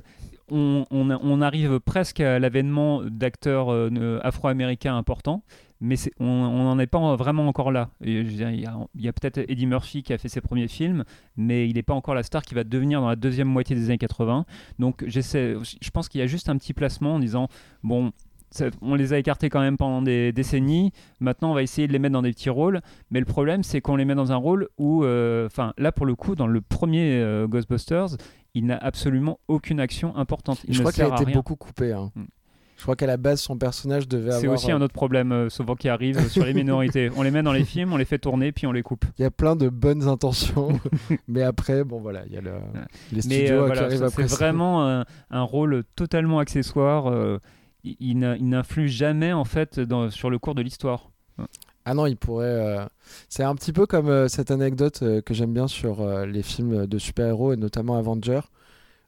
on, 0.52 0.86
on- 0.92 1.10
on 1.22 1.42
arrive 1.42 1.80
presque 1.80 2.20
à 2.20 2.38
l'avènement 2.40 3.02
d'acteurs 3.04 3.72
euh, 3.72 3.90
ne- 3.90 4.20
afro-américains 4.24 4.96
importants, 4.96 5.44
mais 5.82 5.96
on 6.20 6.25
n'en 6.63 6.78
est 6.80 6.88
pas 6.88 7.16
vraiment 7.16 7.48
encore 7.48 7.72
là. 7.72 7.90
Il 8.02 8.32
y 8.40 8.66
a, 8.66 8.74
a 8.74 9.13
peut-être 9.13 9.40
Eddie 9.50 9.66
Murphy 9.66 10.04
qui 10.04 10.13
a 10.13 10.18
fait 10.20 10.30
ses 10.30 10.40
premiers 10.42 10.68
films, 10.68 11.04
mais 11.36 11.68
il 11.68 11.74
n'est 11.75 11.84
pas 11.84 11.94
encore 11.96 12.13
la 12.16 12.24
star 12.24 12.44
qui 12.44 12.54
va 12.54 12.63
devenir 12.63 13.02
dans 13.02 13.10
la 13.10 13.16
deuxième 13.16 13.48
moitié 13.48 13.75
des 13.75 13.86
années 13.86 13.98
80. 13.98 14.46
Donc 14.80 15.04
je 15.08 15.90
pense 15.92 16.10
qu'il 16.10 16.20
y 16.20 16.24
a 16.24 16.28
juste 16.28 16.48
un 16.50 16.58
petit 16.58 16.74
placement 16.74 17.16
en 17.16 17.20
disant, 17.20 17.48
bon... 17.84 18.12
on 18.82 18.96
les 18.96 19.14
a 19.14 19.18
écartés 19.18 19.50
quand 19.50 19.60
même 19.62 19.78
pendant 19.78 20.02
des 20.02 20.32
décennies. 20.32 20.92
Maintenant, 21.20 21.52
on 21.52 21.54
va 21.54 21.64
essayer 21.64 21.88
de 21.88 21.94
les 21.94 22.00
mettre 22.00 22.14
dans 22.14 22.22
des 22.22 22.32
petits 22.34 22.50
rôles. 22.50 22.82
Mais 23.12 23.20
le 23.20 23.26
problème, 23.26 23.64
c'est 23.64 23.82
qu'on 23.82 23.96
les 23.96 24.06
met 24.06 24.16
dans 24.16 24.32
un 24.32 24.36
rôle 24.38 24.68
où, 24.78 25.04
euh, 25.04 25.46
enfin, 25.48 25.74
là 25.78 25.92
pour 25.92 26.06
le 26.06 26.16
coup, 26.16 26.36
dans 26.36 26.48
le 26.48 26.62
premier 26.62 27.20
euh, 27.22 27.48
Ghostbusters, 27.48 28.18
il 28.54 28.66
n'a 28.66 28.78
absolument 28.78 29.40
aucune 29.48 29.80
action 29.80 30.16
importante. 30.18 30.64
Il 30.68 30.74
je 30.76 30.80
crois 30.82 30.92
qu'il 30.92 31.04
a 31.04 31.08
été 31.08 31.24
rien. 31.26 31.34
beaucoup 31.34 31.56
coupé. 31.56 31.92
hein. 31.92 32.12
Mm. 32.16 32.24
Je 32.76 32.82
crois 32.86 32.96
qu'à 32.98 33.08
la 33.08 33.16
base, 33.18 33.40
son 33.40 33.58
personnage 33.58 34.10
devait 34.10 34.32
C'est 34.32 34.38
avoir. 34.40 34.56
aussi 34.56 34.70
euh, 34.72 34.76
un 34.76 34.82
autre 34.82 34.94
problème, 34.94 35.32
euh, 35.32 35.48
souvent 35.50 35.76
qui 35.76 35.88
arrive 35.88 36.28
sur 36.28 36.44
les 36.44 36.54
minorités. 36.64 37.10
On 37.16 37.22
les 37.22 37.32
met 37.32 37.42
dans 37.42 37.54
les 37.54 37.64
films, 37.64 37.94
on 37.94 37.98
les 37.98 38.04
fait 38.04 38.18
tourner, 38.20 38.52
puis 38.52 38.68
on 38.68 38.74
les 38.74 38.82
coupe. 38.84 39.06
Il 39.18 39.22
y 39.22 39.26
a 39.26 39.32
plein 39.32 39.56
de 39.56 39.70
bonnes 39.70 40.06
intentions, 40.10 40.78
mais 41.30 41.44
après, 41.44 41.86
bon 41.86 42.02
voilà, 42.02 42.24
il 42.28 42.34
y 42.34 42.38
a 42.38 42.42
le- 42.42 42.52
les 43.14 43.22
Mais 43.30 43.46
studios 43.46 43.72
qui 43.72 43.80
arrivent 43.80 44.00
ça, 44.00 44.06
après. 44.08 44.28
c'est 44.28 44.36
vraiment 44.36 44.86
un, 44.86 45.06
un 45.30 45.42
rôle 45.44 45.84
totalement 45.96 46.40
accessoire. 46.40 47.06
Il- 47.84 47.96
il 48.00 48.50
n'influe 48.50 48.88
jamais 48.90 49.34
en 49.34 49.46
fait 49.46 49.80
dans- 49.80 50.10
sur 50.10 50.30
le 50.30 50.40
cours 50.40 50.56
de 50.56 50.62
l'histoire. 50.62 51.10
Ah 51.86 51.94
non, 51.94 52.06
il 52.06 52.16
pourrait. 52.16 52.46
euh, 52.48 52.86
C'est 53.28 53.44
un 53.44 53.56
petit 53.56 53.74
peu 53.74 53.86
comme 53.86 54.08
euh, 54.08 54.28
cette 54.30 54.52
anecdote 54.52 55.02
euh, 55.04 55.22
que 55.22 55.34
j'aime 55.34 55.54
bien 55.54 55.68
sur 55.68 56.08
les 56.25 56.44
films 56.44 56.88
de 56.88 56.98
super-héros 56.98 57.54
et 57.54 57.58
notamment 57.58 57.98
Avenger, 57.98 58.40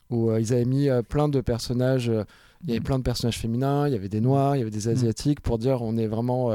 où 0.10 0.32
ils 0.36 0.54
avaient 0.54 0.66
mis 0.66 0.90
plein 1.08 1.30
de 1.30 1.40
personnages. 1.42 2.12
Il 2.64 2.70
y 2.70 2.72
avait 2.74 2.82
plein 2.84 2.98
de 2.98 3.04
personnages 3.04 3.38
féminins, 3.38 3.88
il 3.88 3.94
y 3.94 3.96
avait 3.96 4.10
des 4.10 4.22
noirs, 4.22 4.56
il 4.56 4.60
y 4.60 4.62
avait 4.62 4.72
des 4.72 4.88
asiatiques 4.88 5.40
pour 5.40 5.58
dire 5.60 5.82
on 5.82 5.98
est 5.98 6.08
vraiment. 6.08 6.52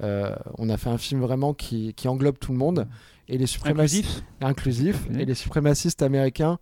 on 0.00 0.68
a 0.68 0.76
fait 0.76 0.90
un 0.90 0.98
film 0.98 1.20
vraiment 1.22 1.54
qui, 1.54 1.92
qui 1.94 2.06
englobe 2.08 2.38
tout 2.38 2.52
le 2.52 2.58
monde. 2.58 2.86
Et 3.30 3.36
les 3.36 3.46
suprémacistes. 3.46 4.22
Inclusif 4.40 4.94
inclusif. 4.96 5.20
Et 5.20 5.24
les 5.26 5.34
suprémacistes 5.34 6.02
américains 6.02 6.58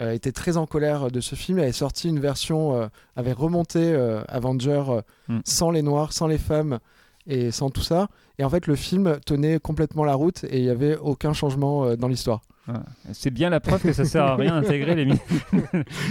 euh, 0.00 0.12
étaient 0.12 0.32
très 0.32 0.56
en 0.56 0.66
colère 0.66 1.10
de 1.10 1.20
ce 1.20 1.34
film. 1.34 1.58
Ils 1.58 1.62
avaient 1.62 1.72
sorti 1.72 2.08
une 2.08 2.20
version, 2.20 2.74
euh, 2.76 2.86
avait 3.16 3.32
remonté 3.32 3.78
euh, 3.80 4.22
Avenger 4.28 4.82
euh, 4.88 5.00
Mm. 5.28 5.40
sans 5.44 5.70
les 5.70 5.82
noirs, 5.82 6.12
sans 6.12 6.26
les 6.26 6.38
femmes 6.38 6.78
et 7.26 7.50
sans 7.50 7.68
tout 7.70 7.82
ça. 7.82 8.08
Et 8.38 8.44
en 8.44 8.48
fait, 8.50 8.66
le 8.66 8.76
film 8.76 9.18
tenait 9.26 9.58
complètement 9.58 10.04
la 10.04 10.14
route 10.14 10.44
et 10.44 10.58
il 10.58 10.62
n'y 10.64 10.70
avait 10.70 10.96
aucun 10.96 11.32
changement 11.32 11.84
euh, 11.84 11.96
dans 11.96 12.08
l'histoire. 12.08 12.40
C'est 13.12 13.30
bien 13.30 13.48
la 13.48 13.60
preuve 13.60 13.80
que 13.80 13.94
ça 13.94 14.04
sert 14.04 14.24
à 14.24 14.36
rien 14.36 14.60
d'intégrer 14.60 14.94
les 14.94 15.06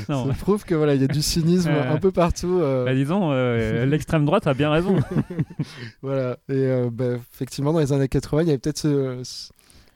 non, 0.09 0.25
Ça 0.27 0.33
prouve 0.39 0.65
que 0.65 0.73
voilà, 0.73 0.95
il 0.95 1.01
y 1.01 1.03
a 1.03 1.07
du 1.07 1.21
cynisme 1.21 1.69
Euh, 1.69 1.93
un 1.93 1.97
peu 1.97 2.11
partout. 2.11 2.59
euh, 2.61 2.83
bah, 2.83 2.95
disons, 2.95 3.29
euh, 3.31 3.85
l'extrême 3.87 4.25
droite 4.25 4.47
a 4.47 4.55
bien 4.55 4.71
raison. 4.71 4.97
Voilà. 6.01 6.37
Et 6.49 6.53
euh, 6.53 6.89
bah, 6.91 7.15
effectivement, 7.33 7.73
dans 7.73 7.79
les 7.79 7.93
années 7.93 8.07
80, 8.07 8.41
il 8.43 8.47
y 8.47 8.49
avait 8.51 8.57
peut-être 8.57 8.79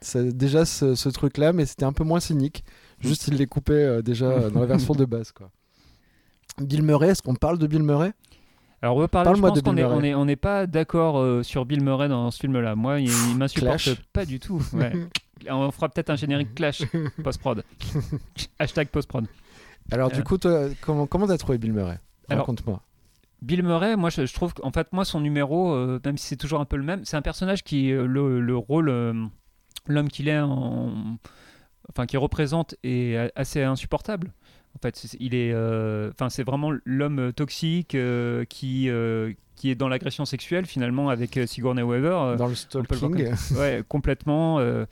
ce- 0.02 0.18
déjà 0.18 0.64
ce, 0.64 0.94
ce 0.94 1.08
truc-là, 1.08 1.52
mais 1.52 1.66
c'était 1.66 1.84
un 1.84 1.92
peu 1.92 2.04
moins 2.04 2.20
cynique. 2.20 2.64
Juste, 3.02 3.28
il 3.28 3.34
les 3.34 3.46
coupait 3.46 3.72
euh, 3.72 4.02
déjà 4.02 4.26
euh, 4.26 4.50
dans 4.50 4.60
la 4.60 4.66
version 4.66 4.94
de 4.94 5.04
base. 5.04 5.32
Quoi. 5.32 5.50
Bill 6.60 6.82
Murray, 6.82 7.08
est-ce 7.08 7.22
qu'on 7.22 7.34
parle 7.34 7.58
de 7.58 7.66
Bill 7.66 7.82
Murray? 7.82 8.12
Alors, 8.80 8.96
on 8.96 9.00
va 9.00 9.08
parler, 9.08 9.26
je 9.26 9.30
Parle-moi 9.30 9.50
pense 9.50 9.58
de 9.58 9.62
qu'on 9.64 9.72
Bill 9.74 9.84
est, 9.84 9.88
Murray. 9.88 9.96
on 9.98 10.02
est, 10.04 10.14
on 10.14 10.24
n'est 10.24 10.36
pas 10.36 10.66
d'accord 10.66 11.18
euh, 11.18 11.42
sur 11.42 11.64
Bill 11.64 11.82
Murray 11.82 12.08
dans 12.08 12.30
ce 12.30 12.38
film-là. 12.40 12.74
Moi, 12.74 13.00
il, 13.00 13.10
il 13.30 13.36
m'insupporte 13.36 13.78
Clash. 13.82 13.94
pas 14.12 14.24
du 14.24 14.40
tout. 14.40 14.60
Ouais. 14.72 14.92
on 15.50 15.70
fera 15.70 15.88
peut-être 15.88 16.10
un 16.10 16.16
générique 16.16 16.54
clash 16.54 16.82
post-prod. 17.22 17.62
Hashtag 18.58 18.88
post-prod. 18.88 19.26
Alors, 19.90 20.10
du 20.10 20.22
coup, 20.24 20.38
toi, 20.38 20.66
comment 20.80 21.06
comment 21.06 21.26
t'as 21.26 21.38
trouvé 21.38 21.58
Bill 21.58 21.72
Murray? 21.72 21.98
Alors- 22.28 22.42
Raconte-moi. 22.42 22.80
Bill 23.40 23.64
Murray, 23.64 23.96
moi 23.96 24.08
je, 24.08 24.24
je 24.24 24.32
trouve 24.34 24.54
qu'en 24.54 24.70
fait 24.70 24.92
moi 24.92 25.04
son 25.04 25.18
numéro, 25.20 25.72
euh, 25.72 25.98
même 26.04 26.16
si 26.16 26.28
c'est 26.28 26.36
toujours 26.36 26.60
un 26.60 26.64
peu 26.64 26.76
le 26.76 26.84
même, 26.84 27.04
c'est 27.04 27.16
un 27.16 27.22
personnage 27.22 27.64
qui 27.64 27.90
euh, 27.90 28.06
le, 28.06 28.40
le 28.40 28.56
rôle, 28.56 28.88
euh, 28.88 29.12
l'homme 29.88 30.08
qu'il 30.08 30.28
est, 30.28 30.38
en, 30.38 31.18
enfin 31.94 32.06
qui 32.06 32.16
représente 32.16 32.74
est 32.82 33.30
assez 33.36 33.62
insupportable. 33.62 34.32
En 34.74 34.78
fait, 34.80 34.96
c'est- 34.96 35.16
il 35.20 35.34
est, 35.34 35.52
euh, 35.52 36.10
enfin 36.12 36.30
c'est 36.30 36.42
vraiment 36.44 36.72
l'homme 36.84 37.32
toxique 37.34 37.94
euh, 37.94 38.44
qui 38.46 38.88
euh, 38.88 39.32
qui 39.56 39.70
est 39.70 39.74
dans 39.74 39.88
l'agression 39.88 40.24
sexuelle 40.24 40.64
finalement 40.66 41.08
avec 41.10 41.36
euh, 41.36 41.46
Sigourney 41.46 41.82
Weaver. 41.82 42.08
euh, 42.08 42.36
Dans 42.36 42.46
le 42.48 42.54
stalking. 42.54 43.28
ouais, 43.56 43.82
complètement. 43.88 44.58
euh, 44.58 44.86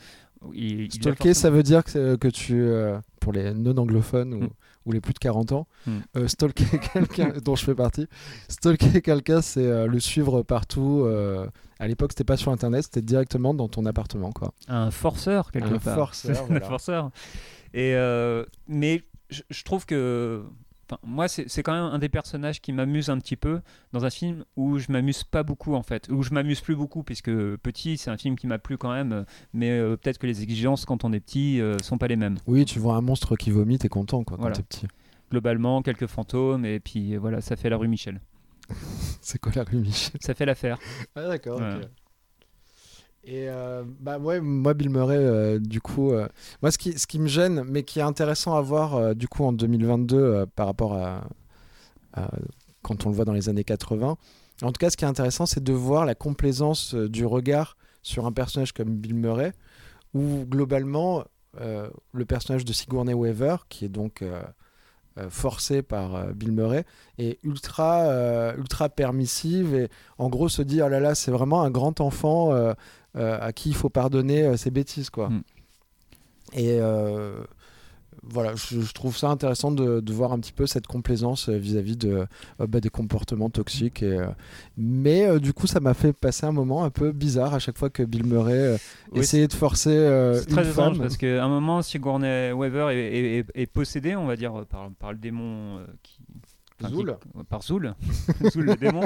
il, 0.55 0.91
Stalker, 0.93 1.35
ça 1.35 1.51
veut 1.51 1.63
dire 1.63 1.85
que, 1.85 2.17
que 2.17 2.29
tu, 2.29 2.55
euh, 2.63 2.99
pour 3.21 3.33
les 3.33 3.53
non-anglophones 3.53 4.33
ou, 4.35 4.41
Mm. 4.45 4.49
ou 4.87 4.93
les 4.93 5.01
plus 5.01 5.13
de 5.13 5.19
40 5.19 5.53
ans, 5.53 5.67
Mm. 5.87 5.91
euh, 6.17 6.29
stalker 6.29 6.65
quelqu'un, 7.29 7.33
dont 7.45 7.57
je 7.57 7.65
fais 7.65 7.75
partie, 7.75 8.07
stalker 8.49 9.03
quelqu'un, 9.03 9.43
c'est 9.43 9.67
euh, 9.67 9.87
le 9.87 10.01
suivre 10.01 10.43
partout. 10.43 11.05
À 11.81 11.89
l'époque, 11.89 12.13
c'était 12.13 12.25
pas 12.25 12.37
sur 12.37 12.53
Internet, 12.53 12.85
c'était 12.85 13.03
directement 13.03 13.55
dans 13.55 13.69
ton 13.69 13.85
appartement. 13.87 14.31
Quoi. 14.31 14.53
un 14.69 14.91
forceur 14.93 15.51
quelque 15.51 15.75
Un 15.75 15.79
part. 15.79 15.95
forceur, 15.97 16.37
C'est 16.37 16.41
un 16.43 16.47
voilà. 16.47 16.67
forceur. 16.69 17.11
Et 17.75 17.95
euh, 17.95 18.45
mais 18.69 19.03
je, 19.31 19.43
je 19.51 19.63
trouve 19.65 19.87
que 19.87 20.43
enfin, 20.89 20.99
moi 21.05 21.29
c'est 21.29 21.63
quand 21.63 21.73
même 21.73 21.85
un 21.93 21.99
des 22.01 22.09
personnages 22.09 22.61
qui 22.61 22.73
m'amuse 22.73 23.11
un 23.11 23.19
petit 23.19 23.37
peu 23.37 23.61
dans 23.93 24.05
un 24.05 24.11
film 24.11 24.45
où 24.57 24.79
je 24.79 24.91
m'amuse 24.91 25.23
pas 25.25 25.43
beaucoup 25.45 25.75
en 25.75 25.83
fait, 25.83 26.09
où 26.11 26.23
je 26.23 26.35
m'amuse 26.35 26.61
plus 26.61 26.75
beaucoup 26.77 27.03
puisque 27.05 27.31
petit 27.59 27.97
c'est 27.97 28.11
un 28.11 28.17
film 28.17 28.37
qui 28.37 28.47
m'a 28.47 28.59
plu 28.59 28.77
quand 28.77 28.93
même, 28.93 29.25
mais 29.53 29.71
euh, 29.71 29.97
peut-être 29.97 30.19
que 30.19 30.27
les 30.27 30.43
exigences 30.43 30.85
quand 30.85 31.05
on 31.05 31.13
est 31.13 31.21
petit 31.21 31.61
euh, 31.61 31.77
sont 31.83 31.97
pas 31.99 32.09
les 32.09 32.17
mêmes. 32.17 32.37
Oui, 32.47 32.65
tu 32.65 32.79
vois 32.81 32.97
un 32.97 33.03
monstre 33.03 33.37
qui 33.37 33.51
vomit, 33.53 33.79
t'es 33.79 33.89
content 33.89 34.25
quoi, 34.25 34.37
quand 34.37 34.43
Voilà. 34.43 34.57
t'es 34.57 34.63
petit. 34.65 34.87
Globalement 35.31 35.81
quelques 35.83 36.09
fantômes 36.09 36.65
et 36.65 36.81
puis 36.81 37.17
voilà 37.17 37.41
ça 37.41 37.55
fait 37.55 37.71
la 37.71 37.77
rue 37.77 37.87
Michel, 37.87 38.21
C'est 39.21 39.39
quoi 39.39 39.53
la 39.55 39.65
rue 39.65 39.79
Michel? 39.79 40.21
Ça 40.21 40.35
fait 40.35 40.47
l'affaire. 40.47 40.79
Ah 41.15 41.29
d'accord. 41.29 41.61
Ouais. 41.61 41.81
Et 43.23 43.49
euh, 43.51 43.85
bah 44.01 44.19
ouais, 44.19 44.41
moi 44.41 44.73
Bill 44.73 44.89
Murray, 44.89 45.17
euh, 45.19 45.59
du 45.59 45.81
coup, 45.81 46.13
euh, 46.13 46.27
moi 46.63 46.71
ce 46.71 46.79
qui, 46.79 46.99
ce 46.99 47.07
qui 47.07 47.19
me 47.19 47.27
gêne, 47.29 47.65
mais 47.67 47.83
qui 47.83 47.99
est 47.99 48.03
intéressant 48.03 48.57
à 48.57 48.63
voir 48.63 48.95
euh, 48.95 49.15
du 49.15 49.29
coup 49.29 49.45
en 49.45 49.53
2022 49.53 50.17
euh, 50.17 50.47
par 50.47 50.67
rapport 50.67 50.95
à, 50.95 51.29
à 52.15 52.31
quand 52.83 53.05
on 53.05 53.11
le 53.11 53.15
voit 53.15 53.27
dans 53.27 53.35
les 53.35 53.51
années 53.51 53.65
80. 53.65 54.17
En 54.63 54.73
tout 54.73 54.79
cas, 54.79 54.89
ce 54.91 54.97
qui 54.97 55.05
est 55.05 55.09
intéressant, 55.09 55.45
c'est 55.45 55.63
de 55.63 55.73
voir 55.73 56.07
la 56.07 56.15
complaisance 56.15 56.95
euh, 56.95 57.09
du 57.11 57.27
regard 57.27 57.77
sur 58.03 58.25
un 58.25 58.33
personnage 58.33 58.73
comme 58.73 58.97
Bill 58.97 59.15
Murray, 59.15 59.53
où 60.15 60.47
globalement 60.47 61.25
euh, 61.61 61.91
le 62.15 62.25
personnage 62.25 62.65
de 62.65 62.73
Sigourney 62.73 63.13
Weaver, 63.13 63.57
qui 63.69 63.85
est 63.85 63.91
donc 63.91 64.25
euh, 65.21 65.27
euh, 65.27 65.31
forcé 65.31 65.83
par 65.83 66.15
euh, 66.15 66.33
Bill 66.33 66.53
Murray, 66.53 66.85
est 67.19 67.39
ultra, 67.45 68.03
euh, 68.03 68.57
ultra 68.57 68.89
permissive 68.89 69.75
et 69.75 69.89
en 70.19 70.29
gros 70.29 70.49
se 70.49 70.63
dit 70.63 70.83
oh 70.83 70.89
là 70.89 71.01
là, 71.01 71.15
c'est 71.15 71.31
vraiment 71.31 71.63
un 71.63 71.71
grand 71.71 72.01
enfant 72.01 72.53
à 73.15 73.53
qui 73.53 73.71
il 73.71 73.75
faut 73.75 73.89
pardonner 73.89 74.57
ses 74.57 74.71
bêtises 74.71 75.11
quoi. 75.11 75.29
Mm. 75.31 75.43
Et 76.55 76.81
voilà, 78.23 78.55
je, 78.55 78.81
je 78.81 78.93
trouve 78.93 79.17
ça 79.17 79.29
intéressant 79.31 79.71
de, 79.73 80.01
de 80.01 80.13
voir 80.13 80.33
un 80.33 80.39
petit 80.39 80.53
peu 80.53 80.67
cette 80.67 80.87
complaisance 80.87 81.49
euh, 81.49 81.57
vis-à-vis 81.57 81.97
de 81.97 82.27
euh, 82.61 82.67
bah, 82.67 82.81
des 82.81 82.91
comportements 82.91 83.51
toxiques. 83.51 84.03
Et, 84.03 84.19
euh, 84.19 84.27
mais 84.77 85.41
du 85.41 85.53
coup, 85.53 85.67
ça 85.67 85.81
m'a 85.81 85.95
fait 85.95 86.13
passer 86.13 86.47
un 86.47 86.53
moment 86.53 86.85
un 86.85 86.91
peu 86.91 87.13
bizarre 87.13 87.55
à 87.55 87.59
chaque 87.59 87.79
fois 87.79 87.91
que 87.91 88.03
Bill 88.03 88.27
Murray 88.27 88.77
Oui, 89.13 89.21
essayait 89.21 89.49
de 89.49 89.53
forcer 89.55 89.91
C'est 90.39 90.49
très 90.51 90.65
une 90.65 90.69
étrange 90.71 90.99
parce 90.99 91.17
qu'à 91.17 91.45
un 91.45 91.49
moment, 91.49 91.83
Sigourney 91.83 92.53
Weaver 92.53 92.89
est, 92.93 92.99
est- 93.19 93.39
est- 93.39 93.47
est 93.63 93.67
possédée, 93.67 94.17
on 94.17 94.27
va 94.27 94.37
dire, 94.37 94.65
par, 94.69 94.91
par 94.99 95.13
le 95.13 95.19
démon 95.19 95.81
qui. 96.03 96.19
Enfin, 96.87 96.95
Zoul. 96.95 97.17
qui- 97.39 97.45
par 97.45 97.63
Zoul. 97.63 97.95
Zoul 98.51 98.65
le 98.67 98.77
démon. 98.77 99.03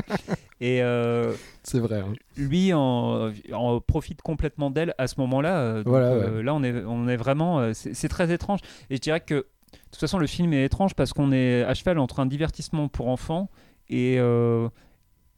Et 0.61 0.83
euh, 0.83 1.33
C'est 1.63 1.79
vrai. 1.81 2.01
hein. 2.01 2.13
lui 2.37 2.73
en, 2.73 3.31
en 3.53 3.81
profite 3.81 4.23
complètement 4.23 4.71
d'elle 4.71 4.95
à 4.99 5.07
ce 5.07 5.21
moment-là. 5.21 5.59
euh, 5.59 5.77
donc, 5.79 5.89
Voilà, 5.89 6.07
euh, 6.13 6.43
Là, 6.43 6.55
on 6.55 6.63
est, 6.63 6.85
on 6.85 7.09
est 7.09 7.17
vraiment. 7.17 7.73
c'est 7.75 7.95
c'est 7.95 8.09
très 8.09 8.33
étrange. 8.33 8.61
Et 8.91 8.97
je 8.97 9.01
dirais 9.01 9.21
que, 9.21 9.35
de 9.35 9.45
toute 9.91 10.01
façon, 10.01 10.19
le 10.19 10.27
film 10.27 10.53
est 10.53 10.65
étrange 10.65 10.95
parce 10.95 11.13
qu'on 11.13 11.33
est 11.33 11.63
à 11.65 11.75
cheval 11.75 11.99
entre 11.99 12.21
un 12.21 12.27
divertissement 12.27 12.89
pour 12.89 13.09
enfants 13.09 13.49
et. 13.89 14.17
euh, 14.19 14.69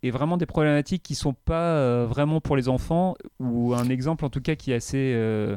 et 0.03 0.11
vraiment 0.11 0.37
des 0.37 0.47
problématiques 0.47 1.03
qui 1.03 1.15
sont 1.17 1.33
pas 1.33 1.73
euh, 1.79 2.07
vraiment 2.07 2.41
pour 2.41 2.55
les 2.55 2.69
enfants 2.69 3.17
ou 3.41 3.75
un 3.75 3.89
exemple 3.89 4.25
en 4.27 4.29
tout 4.31 4.43
cas 4.43 4.55
qui 4.55 4.71
est 4.71 4.75
assez 4.75 5.13
euh, 5.17 5.57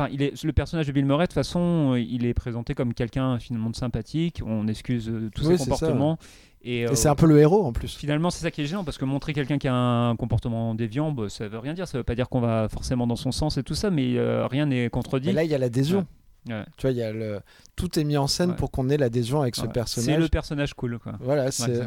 Enfin, 0.00 0.10
il 0.14 0.22
est, 0.22 0.42
le 0.42 0.52
personnage 0.52 0.86
de 0.86 0.92
Bill 0.92 1.04
Murray, 1.04 1.24
de 1.24 1.28
toute 1.28 1.34
façon, 1.34 1.92
euh, 1.92 2.00
il 2.00 2.24
est 2.24 2.32
présenté 2.32 2.74
comme 2.74 2.94
quelqu'un 2.94 3.38
finalement 3.38 3.68
de 3.70 3.76
sympathique. 3.76 4.40
On 4.46 4.66
excuse 4.66 5.08
euh, 5.10 5.30
tous 5.34 5.46
Oui, 5.46 5.58
ses 5.58 5.64
ça. 5.64 5.70
comportements. 5.70 6.18
Et, 6.62 6.80
Et 6.80 6.86
euh, 6.88 6.94
c'est 6.94 7.08
un 7.08 7.14
peu 7.14 7.26
le 7.26 7.38
héros 7.38 7.64
en 7.66 7.72
plus. 7.72 7.94
Finalement, 7.94 8.30
c'est 8.30 8.40
ça 8.42 8.50
qui 8.50 8.62
est 8.62 8.66
gênant 8.66 8.82
parce 8.84 8.96
que 8.98 9.04
montrer 9.04 9.34
quelqu'un 9.34 9.58
qui 9.58 9.68
a 9.68 9.74
un 9.74 10.16
comportement 10.16 10.74
déviant, 10.74 11.12
bah, 11.12 11.28
ça 11.28 11.48
veut 11.48 11.58
rien 11.58 11.74
dire. 11.74 11.86
Ça 11.86 11.98
veut 11.98 12.04
pas 12.04 12.14
dire 12.14 12.28
qu'on 12.30 12.40
va 12.40 12.68
forcément 12.70 13.06
dans 13.06 13.16
son 13.16 13.30
sens 13.32 13.58
et 13.58 13.62
tout 13.62 13.74
ça, 13.74 13.90
mais 13.90 14.16
euh, 14.16 14.46
rien 14.46 14.66
n'est 14.66 14.88
contredit. 14.88 15.30
Et 15.30 15.32
là, 15.32 15.44
il 15.44 15.50
y 15.50 15.54
a 15.54 15.58
l'adhésion. 15.58 16.06
Ouais. 16.48 16.64
Tu 16.78 16.82
vois, 16.82 16.92
il 16.92 16.96
y 16.96 17.02
a 17.02 17.12
le... 17.12 17.40
tout 17.76 17.98
est 17.98 18.04
mis 18.04 18.16
en 18.16 18.26
scène 18.26 18.50
Ouais. 18.50 18.56
pour 18.56 18.70
qu'on 18.70 18.88
ait 18.88 18.96
l'adhésion 18.96 19.42
avec 19.42 19.54
ce 19.56 19.60
Ouais. 19.62 19.66
C'est 19.66 19.68
le 19.68 19.72
personnage. 19.74 20.30
personnage 20.30 20.74
cool, 20.74 20.98
quoi. 20.98 21.12
Voilà, 21.20 21.50
c'est 21.50 21.80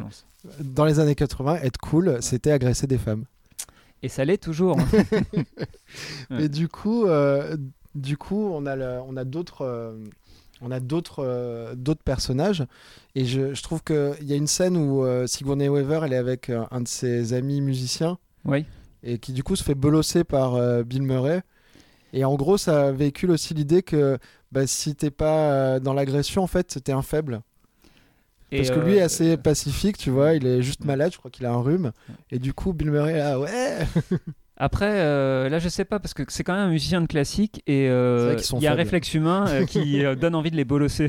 dans 0.60 0.86
les 0.86 1.00
années 1.00 1.16
80, 1.16 1.56
être 1.64 1.78
cool, 1.80 2.18
c'était 2.22 2.52
agresser 2.52 2.86
des 2.86 2.98
femmes. 3.00 3.26
Et 4.04 4.10
ça 4.10 4.26
l'est 4.26 4.38
toujours. 4.38 4.78
hein. 4.80 4.86
Et 6.40 6.50
du 6.50 6.68
coup, 6.68 7.06
euh, 7.06 7.56
du 7.96 8.18
coup, 8.18 8.50
on 8.54 8.66
a, 8.66 8.76
le- 8.76 9.00
on 9.08 9.16
a 9.18 9.24
d'autres, 9.24 9.62
euh, 9.62 9.94
on 10.62 10.72
a 10.72 10.80
d'autres, 10.80 11.24
euh, 11.24 11.76
d'autres 11.76 12.04
personnages. 12.04 12.66
Et 13.16 13.26
je, 13.26 13.54
je 13.54 13.64
trouve 13.64 13.84
que 13.84 14.14
il 14.22 14.28
y 14.28 14.34
a 14.34 14.36
une 14.36 14.48
scène 14.48 14.78
où 14.78 15.04
euh, 15.04 15.28
Sigourney 15.28 15.70
Weaver, 15.70 16.02
elle 16.04 16.14
est 16.14 16.18
avec 16.18 16.50
euh, 16.50 16.64
un 16.72 16.82
de 16.82 16.88
ses 16.88 17.34
amis 17.34 17.62
musiciens 17.62 18.18
oui. 18.46 18.66
et 19.04 19.20
qui 19.20 19.34
du 19.34 19.44
coup 19.44 19.56
se 19.56 19.64
fait 19.64 19.76
bolosser 19.76 20.24
par 20.24 20.84
Bill 20.84 21.04
Murray. 21.04 21.42
Et 22.14 22.26
en 22.26 22.36
gros, 22.36 22.58
ça 22.58 22.92
véhicule 22.92 23.32
aussi 23.32 23.54
l'idée 23.54 23.82
que 23.82 24.18
bah, 24.52 24.68
si 24.68 24.96
t'es 24.96 25.10
pas 25.12 25.80
dans 25.80 25.94
l'agression, 25.94 26.44
en 26.44 26.48
fait, 26.48 26.80
t'es 26.84 26.92
un 26.92 27.02
faible. 27.02 27.42
Et, 28.52 28.58
Parce 28.58 28.70
que 28.70 28.80
lui 28.80 28.98
est 28.98 29.02
assez 29.02 29.36
pacifique, 29.36 29.98
tu 29.98 30.12
vois, 30.12 30.34
il 30.36 30.46
est 30.46 30.62
juste 30.62 30.86
malade, 30.86 31.12
je 31.12 31.18
crois 31.18 31.32
qu'il 31.32 31.44
a 31.48 31.52
un 31.52 31.60
rhume. 31.60 31.92
Et 32.30 32.38
du 32.38 32.54
coup, 32.54 32.72
Bill 32.72 32.92
Murray, 32.92 33.18
là, 33.18 33.40
ouais 33.40 33.80
Après, 34.66 35.02
euh, 35.02 35.50
là, 35.50 35.60
je 35.60 35.68
sais 35.68 35.84
pas 35.84 36.00
parce 36.00 36.14
que 36.14 36.24
c'est 36.30 36.46
quand 36.46 36.54
même 36.54 36.68
un 36.68 36.70
musicien 36.70 37.02
de 37.02 37.06
classique 37.08 37.62
et 37.68 37.90
euh, 37.90 38.38
il 38.54 38.62
y 38.64 38.68
a 38.68 38.72
un 38.72 38.76
réflexe 38.76 39.14
humain 39.14 39.46
euh, 39.50 39.66
qui 39.66 40.02
donne 40.22 40.36
envie 40.36 40.52
de 40.52 40.56
les 40.56 40.64
bolosser. 40.64 41.08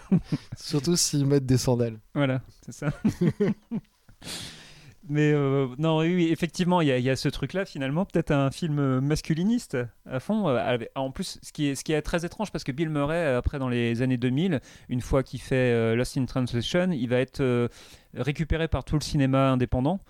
Surtout 0.56 0.96
s'ils 0.96 1.26
mettent 1.26 1.44
des 1.44 1.58
sandales. 1.58 1.98
Voilà, 2.14 2.40
c'est 2.64 2.72
ça. 2.72 2.88
Mais 5.10 5.34
non, 5.78 5.98
oui, 5.98 6.14
oui, 6.14 6.28
effectivement, 6.32 6.80
il 6.80 6.88
y, 6.88 6.90
a- 6.90 6.96
il 6.96 7.04
y 7.04 7.10
a 7.10 7.16
ce 7.16 7.28
truc-là, 7.28 7.66
finalement, 7.66 8.06
peut-être 8.06 8.30
un 8.30 8.50
film 8.50 9.00
masculiniste 9.00 9.76
à 10.10 10.18
fond. 10.18 10.46
avec- 10.48 10.88
en 10.94 11.10
plus, 11.10 11.38
ce 11.42 11.52
qui, 11.52 11.66
est, 11.66 11.74
ce 11.74 11.84
qui 11.84 11.92
est 11.92 12.00
très 12.00 12.24
étrange, 12.24 12.50
parce 12.50 12.64
que 12.64 12.72
Bill 12.72 12.88
Murray, 12.88 13.26
après, 13.34 13.58
dans 13.58 13.68
les 13.68 14.00
années 14.00 14.16
2000, 14.16 14.60
une 14.88 15.02
fois 15.02 15.22
qu'il 15.22 15.42
fait 15.42 15.94
Lost 15.94 16.16
in 16.16 16.24
Translation, 16.24 16.90
il 16.92 17.08
va 17.10 17.18
être 17.20 17.68
récupéré 18.14 18.68
par 18.68 18.84
tout 18.84 18.94
le 18.96 19.02
cinéma 19.02 19.50
indépendant 19.50 20.00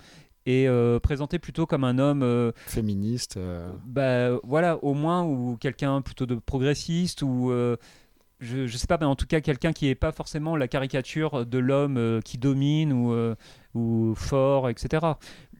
et 0.47 0.67
euh, 0.67 0.99
présenté 0.99 1.37
plutôt 1.37 1.65
comme 1.67 1.83
un 1.83 1.99
homme 1.99 2.23
euh, 2.23 2.51
Féministe. 2.65 3.37
euh, 3.37 3.69
bah 3.85 4.39
voilà, 4.43 4.83
au 4.83 4.93
moins, 4.95 5.23
ou 5.23 5.57
quelqu'un 5.59 6.01
plutôt 6.01 6.25
de 6.25 6.35
progressiste, 6.35 7.21
ou 7.21 7.51
je, 8.39 8.65
je 8.67 8.77
sais 8.77 8.87
pas, 8.87 8.97
mais 8.99 9.05
en 9.05 9.15
tout 9.15 9.25
cas, 9.27 9.41
quelqu'un 9.41 9.73
qui 9.73 9.87
est 9.87 9.95
pas 9.95 10.11
forcément 10.11 10.55
la 10.55 10.67
caricature 10.67 11.45
de 11.45 11.57
l'homme 11.57 12.21
qui 12.23 12.37
domine 12.37 12.93
ou, 12.93 13.13
ou 13.73 14.13
fort, 14.15 14.69
etc. 14.69 15.05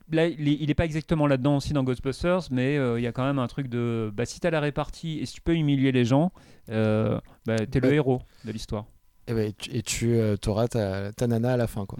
Là, 0.09 0.27
il 0.27 0.47
est, 0.47 0.57
il 0.61 0.69
est 0.69 0.73
pas 0.75 0.85
exactement 0.85 1.27
là-dedans 1.27 1.57
aussi 1.57 1.73
dans 1.73 1.83
Ghostbusters, 1.83 2.47
mais 2.49 2.77
euh, 2.77 2.97
il 2.97 3.03
y 3.03 3.07
a 3.07 3.11
quand 3.11 3.25
même 3.25 3.39
un 3.39 3.47
truc 3.47 3.67
de 3.67 4.09
bah, 4.15 4.25
si 4.25 4.39
t'as 4.39 4.51
la 4.51 4.61
répartie 4.61 5.19
et 5.19 5.25
si 5.25 5.33
tu 5.33 5.41
peux 5.41 5.53
humilier 5.53 5.91
les 5.91 6.05
gens, 6.05 6.31
euh, 6.69 7.19
bah, 7.45 7.57
t'es 7.65 7.81
le 7.81 7.89
Ouais. 7.89 7.95
héros 7.95 8.21
de 8.45 8.51
l'histoire. 8.53 8.85
Et, 9.27 9.33
ben, 9.33 9.51
tu- 9.57 9.75
et 9.75 9.81
tu 9.81 10.13
euh, 10.13 10.37
auras 10.45 10.69
ta, 10.69 11.11
ta 11.11 11.27
nana 11.27 11.51
à 11.53 11.57
la 11.57 11.67
fin. 11.67 11.85
Quoi. 11.85 11.99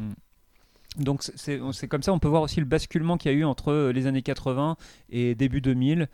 Donc 0.97 1.21
c'est- 1.23 1.59
comme 1.87 2.03
ça, 2.03 2.11
on 2.13 2.19
peut 2.19 2.27
voir 2.27 2.41
aussi 2.41 2.59
le 2.59 2.65
basculement 2.65 3.17
qu'il 3.17 3.31
y 3.31 3.35
a 3.35 3.37
eu 3.37 3.43
entre 3.43 3.71
euh, 3.71 3.91
les 3.93 4.07
années 4.07 4.21
80 4.23 4.77
et 5.09 5.35
début 5.35 5.61
2000, 5.61 6.09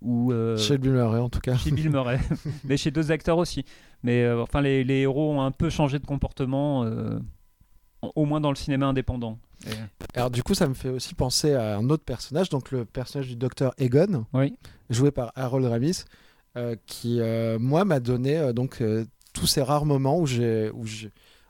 où 0.00 0.32
euh, 0.32 0.56
Chez 0.56 0.78
Bill 0.78 0.92
Murray, 0.92 1.18
en 1.18 1.28
tout 1.28 1.40
cas. 1.40 1.56
chez 1.56 1.70
Bill 1.72 1.90
Murray, 1.90 2.20
mais 2.64 2.76
chez 2.76 2.90
d'autres 2.90 3.10
acteurs 3.10 3.38
aussi. 3.38 3.64
Mais 4.04 4.22
euh, 4.22 4.40
enfin, 4.42 4.60
les, 4.60 4.84
les 4.84 5.00
héros 5.00 5.32
ont 5.32 5.40
un 5.42 5.50
peu 5.50 5.70
changé 5.70 5.98
de 5.98 6.06
comportement, 6.06 6.84
euh, 6.84 7.18
en- 8.02 8.12
au 8.14 8.24
moins 8.26 8.40
dans 8.40 8.50
le 8.50 8.56
cinéma 8.56 8.86
indépendant. 8.86 9.38
Et- 9.66 9.70
Alors, 10.14 10.30
du 10.30 10.44
coup, 10.44 10.54
ça 10.54 10.68
me 10.68 10.74
fait 10.74 10.88
aussi 10.90 11.14
penser 11.16 11.54
à 11.54 11.76
un 11.76 11.90
autre 11.90 12.04
personnage, 12.04 12.48
donc 12.48 12.70
le 12.70 12.84
personnage 12.84 13.26
du 13.26 13.34
docteur 13.34 13.74
Egon, 13.76 14.24
Oui. 14.34 14.54
joué 14.88 15.10
par 15.10 15.32
Harold 15.34 15.66
Ramis, 15.66 16.04
qui, 16.86 17.20
moi, 17.60 17.84
m'a 17.84 17.98
donné 18.00 18.52
donc 18.52 18.82
tous 19.32 19.46
ces 19.48 19.62
rares 19.62 19.84
moments 19.84 20.18
où 20.18 20.26
j'ai. 20.26 20.70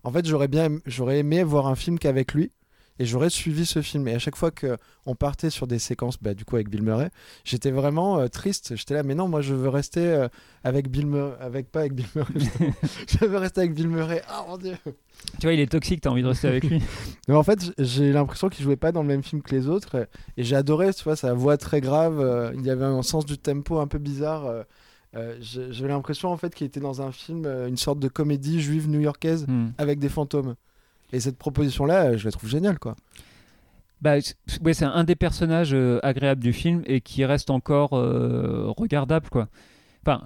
En 0.05 0.12
fait, 0.12 0.27
j'aurais 0.27 0.48
bien 0.48 0.68
j'aurais 0.87 1.18
aimé 1.18 1.42
voir 1.42 1.66
un 1.66 1.74
film 1.74 1.98
qu'avec 1.98 2.33
lui. 2.33 2.51
Et 2.98 3.04
j'aurais 3.04 3.30
suivi 3.30 3.64
ce 3.66 3.80
film. 3.82 4.08
Et 4.08 4.14
à 4.14 4.18
chaque 4.18 4.37
fois 4.37 4.50
qu'on 4.50 5.14
partait 5.14 5.50
sur 5.50 5.66
des 5.66 5.78
séquences, 5.78 6.16
bah, 6.20 6.34
du 6.34 6.44
coup 6.44 6.56
avec 6.56 6.68
Bill 6.68 6.82
Murray, 6.82 7.11
j'étais 7.44 7.70
vraiment 7.70 8.18
euh, 8.18 8.28
triste. 8.28 8.74
J'étais 8.76 8.94
là, 8.94 9.02
mais 9.02 9.14
non, 9.14 9.28
moi 9.28 9.40
je 9.40 9.54
veux 9.54 9.68
rester 9.68 10.00
euh, 10.06 10.28
avec 10.64 10.90
Bill 10.90 11.06
Murray, 11.06 11.37
avec 11.40 11.70
pas 11.70 11.80
avec 11.80 11.94
Bill 11.94 12.06
Murray. 12.14 12.32
je 13.08 13.24
veux 13.24 13.38
rester 13.38 13.61
avec 13.61 13.74
Bill 13.74 13.88
Murray. 13.88 14.22
Ah 14.28 14.44
mon 14.48 14.56
dieu. 14.58 14.74
Tu 15.38 15.46
vois, 15.46 15.52
il 15.52 15.61
est 15.61 15.70
toxique, 15.70 16.00
t'as 16.00 16.11
envie 16.11 16.22
de 16.22 16.28
rester 16.28 16.48
avec 16.48 16.64
lui. 16.64 16.80
Mais 17.28 17.34
en 17.34 17.42
fait, 17.42 17.72
j'ai 17.78 18.12
l'impression 18.12 18.48
qu'il 18.48 18.64
jouait 18.64 18.76
pas 18.76 18.92
dans 18.92 19.02
le 19.02 19.08
même 19.08 19.22
film 19.22 19.42
que 19.42 19.54
les 19.54 19.66
autres. 19.68 20.08
Et 20.37 20.44
j'ai 20.44 20.56
adoré, 20.56 20.92
tu 20.94 21.04
vois, 21.04 21.16
sa 21.16 21.34
voix 21.34 21.56
très 21.56 21.80
grave. 21.80 22.20
euh, 22.20 22.52
il 22.54 22.64
y 22.64 22.70
avait 22.70 22.84
un 22.84 23.02
sens 23.02 23.26
du 23.26 23.37
tempo 23.38 23.78
un 23.80 23.87
peu 23.87 23.98
bizarre. 23.98 24.46
euh, 25.16 25.37
J'avais 25.40 25.88
l'impression 25.88 26.30
en 26.30 26.37
fait 26.37 26.54
qu'il 26.54 26.66
était 26.66 26.80
dans 26.80 27.00
un 27.02 27.12
film, 27.12 27.44
euh, 27.46 27.66
une 27.68 27.76
sorte 27.76 27.98
de 27.98 28.08
comédie 28.08 28.61
juive 28.61 28.88
new-yorkaise 28.88 29.46
Hmm. 29.48 29.68
avec 29.78 29.98
des 29.98 30.08
fantômes. 30.08 30.54
Et 31.12 31.21
cette 31.21 31.38
proposition-là, 31.38 32.16
je 32.16 32.25
la 32.25 32.33
trouve 32.33 32.49
géniale, 32.51 32.79
quoi. 32.79 32.97
Bah, 34.01 34.14
ouais, 34.62 34.75
c'est 34.75 34.85
un 34.85 35.05
des 35.05 35.16
personnages 35.16 35.75
euh, 35.75 35.99
agréables 36.03 36.42
du 36.42 36.53
film 36.53 36.83
et 36.87 37.01
qui 37.01 37.25
reste 37.25 37.51
encore 37.51 37.94
euh, 37.94 38.73
regardable, 38.77 39.29
quoi. 39.29 39.49
Enfin, 40.03 40.25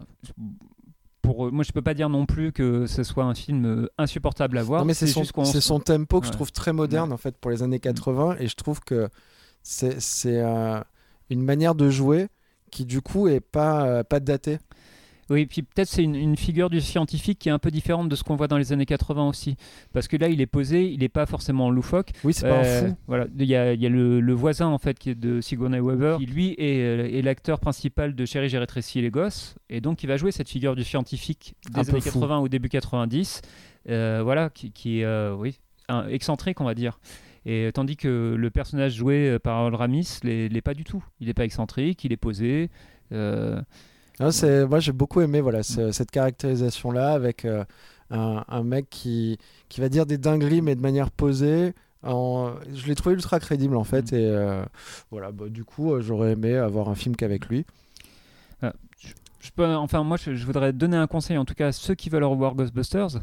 pour, 1.22 1.46
euh, 1.46 1.50
moi, 1.50 1.64
je 1.64 1.72
peux 1.72 1.80
pas 1.80 1.94
dire 1.94 2.10
non 2.10 2.26
plus 2.26 2.52
que 2.52 2.86
ce 2.86 3.02
soit 3.02 3.24
un 3.24 3.34
film 3.34 3.64
euh, 3.64 3.88
insupportable 3.96 4.58
à 4.58 4.62
voir. 4.62 4.80
non, 4.80 4.86
mais 4.86 4.94
c'est 4.94 5.06
son, 5.06 5.24
c'est 5.44 5.60
son 5.60 5.80
tempo 5.80 6.20
que 6.20 6.26
je 6.26 6.32
trouve 6.32 6.52
très 6.52 6.72
moderne 6.72 7.12
en 7.12 7.16
fait 7.16 7.36
pour 7.38 7.50
les 7.50 7.62
années 7.62 7.80
80. 7.80 8.36
Et 8.40 8.48
je 8.48 8.56
trouve 8.56 8.80
que 8.80 9.08
c'est 9.62 10.42
une 11.30 11.42
manière 11.42 11.74
de 11.74 11.88
jouer 11.88 12.28
qui 12.70 12.84
du 12.84 13.00
coup 13.00 13.28
est 13.28 13.40
pas, 13.40 14.04
pas 14.04 14.20
datée. 14.20 14.58
Oui, 15.30 15.46
puis 15.46 15.62
peut-être 15.62 15.88
c'est 15.88 16.02
une, 16.02 16.14
une 16.16 16.36
figure 16.36 16.68
du 16.68 16.80
scientifique 16.80 17.38
qui 17.38 17.48
est 17.48 17.52
un 17.52 17.58
peu 17.58 17.70
différente 17.70 18.08
de 18.08 18.16
ce 18.16 18.24
qu'on 18.24 18.36
voit 18.36 18.48
dans 18.48 18.58
les 18.58 18.72
années 18.72 18.84
80 18.86 19.28
aussi. 19.28 19.56
Parce 19.92 20.08
que 20.08 20.16
là, 20.16 20.28
il 20.28 20.40
est 20.40 20.46
posé, 20.46 20.90
il 20.90 20.98
n'est 21.00 21.08
pas 21.08 21.26
forcément 21.26 21.70
loufoque. 21.70 22.10
Oui, 22.24 22.32
c'est 22.34 22.48
pas 22.48 22.58
un 22.58 22.64
Euh, 22.64 22.88
fou. 22.88 22.96
Voilà, 23.06 23.26
il 23.38 23.46
y 23.46 23.54
a, 23.56 23.72
il 23.72 23.80
y 23.80 23.86
a 23.86 23.88
le, 23.88 24.20
le 24.20 24.32
voisin 24.34 24.66
en 24.66 24.78
fait 24.78 24.98
qui 24.98 25.10
est 25.10 25.14
de 25.14 25.40
Sigourney 25.40 25.80
Weaver, 25.80 26.16
qui 26.18 26.26
lui 26.26 26.54
est, 26.58 26.80
euh, 26.82 27.08
est 27.18 27.22
l'acteur 27.22 27.60
principal 27.60 28.14
de 28.14 28.24
Chérie, 28.26 28.48
j'ai 28.48 28.58
rétréci 28.58 29.00
les 29.00 29.10
gosses, 29.10 29.54
et 29.70 29.80
donc 29.80 30.02
il 30.02 30.06
va 30.08 30.16
jouer 30.16 30.32
cette 30.32 30.48
figure 30.48 30.74
du 30.76 30.84
scientifique 30.84 31.54
des 31.72 31.80
Un 31.80 31.82
années 31.88 32.00
fou. 32.00 32.18
80 32.20 32.38
au 32.40 32.48
début 32.48 32.68
90, 32.68 33.40
euh, 33.88 34.20
voilà, 34.24 34.50
qui, 34.50 34.72
qui 34.72 35.00
est 35.00 35.04
euh, 35.04 35.34
oui, 35.34 35.58
un- 35.88 36.08
excentrique 36.08 36.60
on 36.60 36.64
va 36.64 36.74
dire. 36.74 36.98
Et 37.46 37.70
tandis 37.74 37.96
que 37.96 38.34
le 38.38 38.50
personnage 38.50 38.94
joué 38.94 39.38
par 39.40 39.72
Ramis 39.72 40.18
l'est 40.22 40.48
l'est 40.48 40.60
pas 40.60 40.74
du 40.74 40.84
tout. 40.84 41.02
Il 41.20 41.26
n'est 41.28 41.34
pas 41.34 41.44
excentrique, 41.44 42.04
il 42.04 42.12
est 42.12 42.16
posé. 42.16 42.70
Non, 44.20 44.30
c'est, 44.30 44.66
moi 44.66 44.78
j'ai 44.80 44.92
beaucoup 44.92 45.20
aimé 45.20 45.40
voilà, 45.40 45.62
cette 45.62 46.10
caractérisation-là 46.10 47.12
avec 47.12 47.44
euh, 47.44 47.64
un, 48.10 48.44
un 48.48 48.62
mec 48.62 48.88
qui, 48.90 49.38
qui 49.68 49.80
va 49.80 49.88
dire 49.88 50.06
des 50.06 50.18
dingueries 50.18 50.62
mais 50.62 50.74
de 50.74 50.80
manière 50.80 51.10
posée. 51.10 51.74
En... 52.02 52.52
Je 52.74 52.86
l'ai 52.86 52.94
trouvé 52.94 53.14
ultra 53.14 53.38
crédible 53.40 53.76
en 53.76 53.84
fait. 53.84 54.12
Mm. 54.12 54.16
Et 54.16 54.26
euh, 54.26 54.64
voilà, 55.10 55.32
bah, 55.32 55.48
du 55.48 55.64
coup, 55.64 55.92
euh, 55.92 56.00
j'aurais 56.02 56.32
aimé 56.32 56.56
avoir 56.56 56.88
un 56.88 56.94
film 56.94 57.16
qu'avec 57.16 57.46
lui. 57.48 57.64
je 59.40 59.50
peux, 59.56 59.66
enfin, 59.66 60.04
moi, 60.04 60.16
je, 60.16 60.34
je 60.34 60.46
voudrais 60.46 60.72
donner 60.72 60.96
un 60.96 61.06
conseil, 61.06 61.36
en 61.36 61.44
tout 61.44 61.54
cas 61.54 61.68
à 61.68 61.72
ceux 61.72 61.94
qui 61.94 62.10
veulent 62.10 62.24
revoir 62.24 62.54
Ghostbusters, 62.54 63.20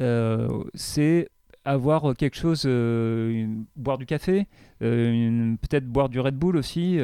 euh, 0.00 0.62
c'est 0.74 1.28
avoir 1.64 2.14
quelque 2.16 2.36
chose, 2.36 2.62
euh, 2.66 3.30
une- 3.30 3.64
boire 3.74 3.98
du 3.98 4.06
café, 4.06 4.46
euh, 4.82 5.54
peut-être 5.62 5.86
boire 5.86 6.08
du 6.08 6.20
Red 6.20 6.36
Bull 6.36 6.56
aussi. 6.56 6.98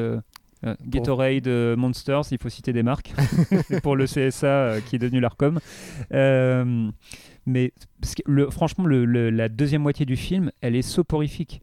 Euh, 0.65 0.75
Gatorade, 0.87 1.49
euh, 1.49 1.77
Monsters, 1.77 2.23
il 2.31 2.39
faut 2.39 2.49
citer 2.49 2.73
des 2.73 2.83
marques 2.83 3.13
pour 3.83 3.97
le 3.97 4.07
CSA 4.07 4.47
euh, 4.47 4.81
qui 4.81 4.97
est 4.97 4.99
devenu 4.99 5.21
l'ARCOM. 5.21 5.59
Euh, 6.13 6.91
mais 7.47 7.73
parce 8.01 8.15
que 8.15 8.23
le- 8.27 8.51
franchement, 8.51 8.87
le- 8.87 9.05
le- 9.05 9.31
la 9.31 9.49
deuxième 9.49 9.83
moitié 9.83 10.07
du 10.07 10.17
film, 10.17 10.51
elle 10.61 10.77
est 10.77 10.83
soporifique. 10.83 11.63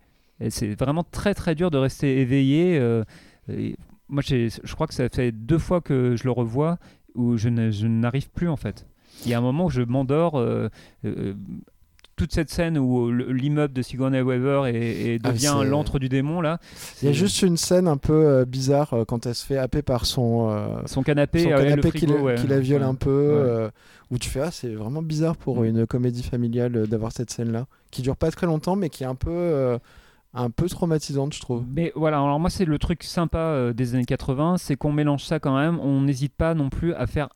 C'est 0.49 0.73
vraiment 0.79 1.03
très 1.03 1.33
très 1.33 1.53
dur 1.53 1.69
de 1.69 1.77
rester 1.77 2.21
éveillé. 2.21 2.75
et 3.51 3.75
moi, 4.07 4.21
je 4.25 4.73
crois 4.73 4.88
que 4.88 4.93
ça 4.93 5.09
fait 5.09 5.31
deux 5.33 5.57
fois 5.57 5.81
que 5.81 6.15
je 6.15 6.23
le 6.23 6.31
revois 6.31 6.77
où 7.13 7.35
je 7.38 7.49
n'arrive 7.49 8.29
plus 8.31 8.47
en 8.47 8.55
fait. 8.55 8.88
Il 9.25 9.31
y 9.31 9.33
a 9.33 9.38
un 9.38 9.41
moment 9.41 9.65
où 9.65 9.69
je 9.69 9.81
m'endors. 9.81 10.35
euh, 10.38 10.69
euh, 11.03 11.33
toute 12.19 12.34
cette 12.34 12.49
scène 12.49 12.77
où 12.77 13.10
le- 13.10 13.32
l'immeuble 13.32 13.73
de 13.73 13.82
Sigourney 13.82 14.21
Weaver 14.21 14.63
est, 14.67 15.15
est- 15.15 15.19
Ah, 15.23 15.32
devient 15.32 15.55
c'est- 15.62 15.65
l'antre 15.67 15.97
du 15.99 16.10
démon 16.10 16.41
là. 16.41 16.60
Il 17.01 17.05
y 17.08 17.10
a 17.10 17.13
juste 17.13 17.41
une 17.41 17.58
scène 17.58 17.88
un 17.88 17.97
peu 17.97 18.13
euh, 18.13 18.45
bizarre 18.45 18.93
euh, 18.93 19.05
quand 19.05 19.25
elle 19.25 19.36
se 19.36 19.45
fait 19.45 19.58
happer 19.58 19.82
par 19.82 20.05
son, 20.05 20.49
euh, 20.51 20.67
son 20.86 21.01
canapé, 21.03 21.39
son 21.43 21.51
ah 21.53 21.63
canapé 21.63 21.91
qui, 21.91 22.05
la- 22.05 22.15
ouais. 22.15 22.36
qui 22.36 22.47
la 22.47 22.60
viole 22.60 22.82
Ouais. 22.82 22.88
un 22.88 22.95
peu. 22.95 23.10
Ouais. 23.10 23.15
euh, 23.49 23.69
où 24.12 24.17
tu 24.17 24.29
fais, 24.29 24.41
ah, 24.41 24.49
c'est 24.51 24.73
vraiment 24.73 25.01
bizarre 25.03 25.38
pour 25.38 25.62
Mm. 25.62 25.65
une 25.65 25.86
comédie 25.88 26.23
familiale 26.23 26.75
euh, 26.75 26.86
d'avoir 26.88 27.12
cette 27.12 27.29
scène-là. 27.32 27.67
Qui 27.91 28.01
dure 28.01 28.15
pas 28.17 28.32
très 28.32 28.47
longtemps, 28.47 28.75
mais 28.75 28.89
qui 28.89 29.03
est 29.03 29.08
un 29.08 29.15
peu. 29.15 29.29
euh, 29.32 29.77
un 30.36 30.51
peu 30.51 30.69
traumatisante, 30.69 31.34
je 31.34 31.41
trouve. 31.41 31.63
Mais 31.75 31.91
voilà, 31.95 32.17
alors 32.17 32.39
moi 32.39 32.51
c'est 32.51 32.65
le 32.65 32.77
truc 32.77 33.01
sympa 33.03 33.39
euh, 33.39 33.73
des 33.73 33.95
années 33.95 34.05
80, 34.05 34.58
c'est 34.60 34.75
qu'on 34.75 34.91
mélange 34.91 35.23
ça 35.23 35.39
quand 35.39 35.58
même, 35.58 35.79
on 35.79 36.01
n'hésite 36.01 36.34
pas 36.36 36.53
non 36.53 36.69
plus 36.69 36.93
à 36.93 37.08
faire 37.08 37.29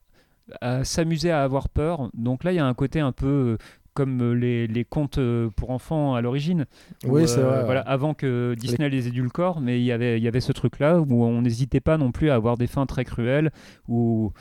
à 0.62 0.84
s'amuser 0.84 1.32
à 1.32 1.42
avoir 1.44 1.70
peur. 1.70 2.10
Donc 2.14 2.44
là 2.44 2.52
il 2.52 2.56
y 2.58 2.60
a 2.60 2.66
un 2.68 2.74
côté 2.76 3.00
un 3.00 3.12
peu 3.12 3.26
euh, 3.26 3.58
comme 3.94 4.22
euh, 4.22 4.34
les, 4.34 4.68
les 4.68 4.84
contes 4.84 5.18
euh, 5.18 5.50
pour 5.56 5.70
enfants 5.72 6.16
à 6.16 6.22
l'origine. 6.22 6.66
Oui, 7.06 7.28
c'est 7.28 7.40
euh, 7.40 7.50
vrai. 7.50 7.66
Voilà, 7.66 7.82
avant 7.82 8.14
que 8.14 8.56
Disney 8.58 8.90
les 8.90 9.08
édulcore, 9.08 9.62
mais 9.62 9.80
il 9.80 9.86
y 9.86 9.92
avait 9.92 10.18
il 10.18 10.24
y 10.24 10.28
avait 10.28 10.42
ce 10.42 10.52
truc 10.52 10.80
là 10.80 11.00
où 11.00 11.24
on 11.24 11.42
n'hésitait 11.42 11.82
pas 11.82 11.98
non 11.98 12.12
plus 12.12 12.30
à 12.30 12.36
avoir 12.36 12.58
des 12.58 12.68
fins 12.68 12.86
très 12.86 13.06
cruelles 13.06 13.52
où 13.88 14.32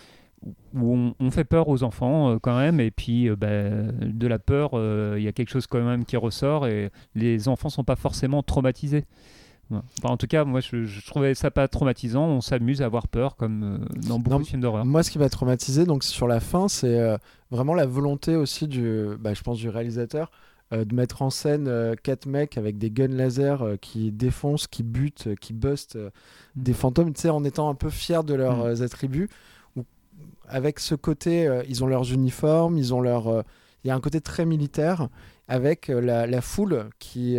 où 0.75 0.95
on, 0.95 1.15
on 1.21 1.31
fait 1.31 1.45
peur 1.45 1.69
aux 1.69 1.83
enfants 1.83 2.31
euh, 2.31 2.39
quand 2.41 2.57
même 2.57 2.81
et 2.81 2.91
puis 2.91 3.29
euh, 3.29 3.37
ben, 3.37 3.93
de 4.01 4.27
la 4.27 4.39
peur 4.39 4.71
euh, 4.75 5.17
il 5.19 5.23
y 5.23 5.29
a 5.29 5.33
quelque 5.33 5.51
chose 5.51 5.67
quand 5.67 5.83
même 5.83 6.05
qui 6.05 6.17
ressort 6.17 6.67
et 6.67 6.91
les 7.15 7.49
enfants 7.49 7.69
sont 7.69 7.85
pas 7.85 7.97
forcément 7.97 8.43
traumatisés 8.43 9.05
Enfin, 9.99 10.13
en 10.13 10.17
tout 10.17 10.27
cas 10.27 10.45
moi 10.45 10.61
je, 10.61 10.85
je 10.85 11.07
trouvais 11.07 11.35
ça 11.35 11.51
pas 11.51 11.69
traumatisant 11.69 12.25
on 12.27 12.41
s'amuse 12.41 12.83
à 12.83 12.87
avoir 12.87 13.09
peur 13.09 13.37
comme 13.37 13.63
euh, 13.63 13.79
dans 14.09 14.19
beaucoup 14.19 14.31
Non, 14.31 14.41
de 14.41 14.45
films 14.47 14.61
d'horreur 14.63 14.85
Moi, 14.85 15.03
ce 15.03 15.11
qui 15.11 15.19
m'a 15.19 15.29
traumatisé, 15.29 15.85
donc 15.87 16.05
sur 16.05 16.27
la 16.29 16.41
fin, 16.41 16.69
c'est 16.69 16.99
euh, 16.99 17.17
vraiment 17.51 17.75
la 17.75 17.87
volonté 17.87 18.37
aussi 18.37 18.69
du, 18.69 19.07
bah, 19.19 19.35
je 19.35 19.43
pense, 19.43 19.59
du 19.59 19.69
réalisateur 19.69 20.31
euh, 20.73 20.85
de 20.85 20.95
mettre 20.95 21.23
en 21.23 21.31
scène 21.31 21.95
quatre 22.03 22.27
mecs 22.27 22.57
avec 22.59 22.79
des 22.79 22.91
guns 22.91 23.09
laser 23.09 23.63
qui 23.81 24.11
défoncent, 24.13 24.67
qui 24.67 24.83
butent, 24.83 25.29
qui 25.41 25.53
bustent 25.53 25.97
Mm. 25.97 26.63
des 26.63 26.73
fantômes, 26.75 27.13
tu 27.13 27.21
sais, 27.23 27.31
en 27.31 27.45
étant 27.45 27.69
un 27.71 27.75
peu 27.75 27.89
fiers 27.91 28.23
de 28.25 28.35
leurs 28.35 28.67
Mm. 28.67 28.83
attributs. 28.83 29.29
Avec 30.49 30.81
ce 30.81 30.95
côté, 30.95 31.49
ils 31.69 31.83
ont 31.83 31.87
leurs 31.87 32.13
uniformes, 32.13 32.77
ils 32.77 32.93
ont 32.93 33.01
leur, 33.01 33.43
il 33.85 33.89
y 33.89 33.91
a 33.91 33.95
un 33.95 34.01
côté 34.01 34.21
très 34.21 34.45
militaire 34.45 35.09
avec 35.49 35.89
la, 35.89 36.27
la 36.27 36.41
foule 36.43 36.91
qui 36.99 37.39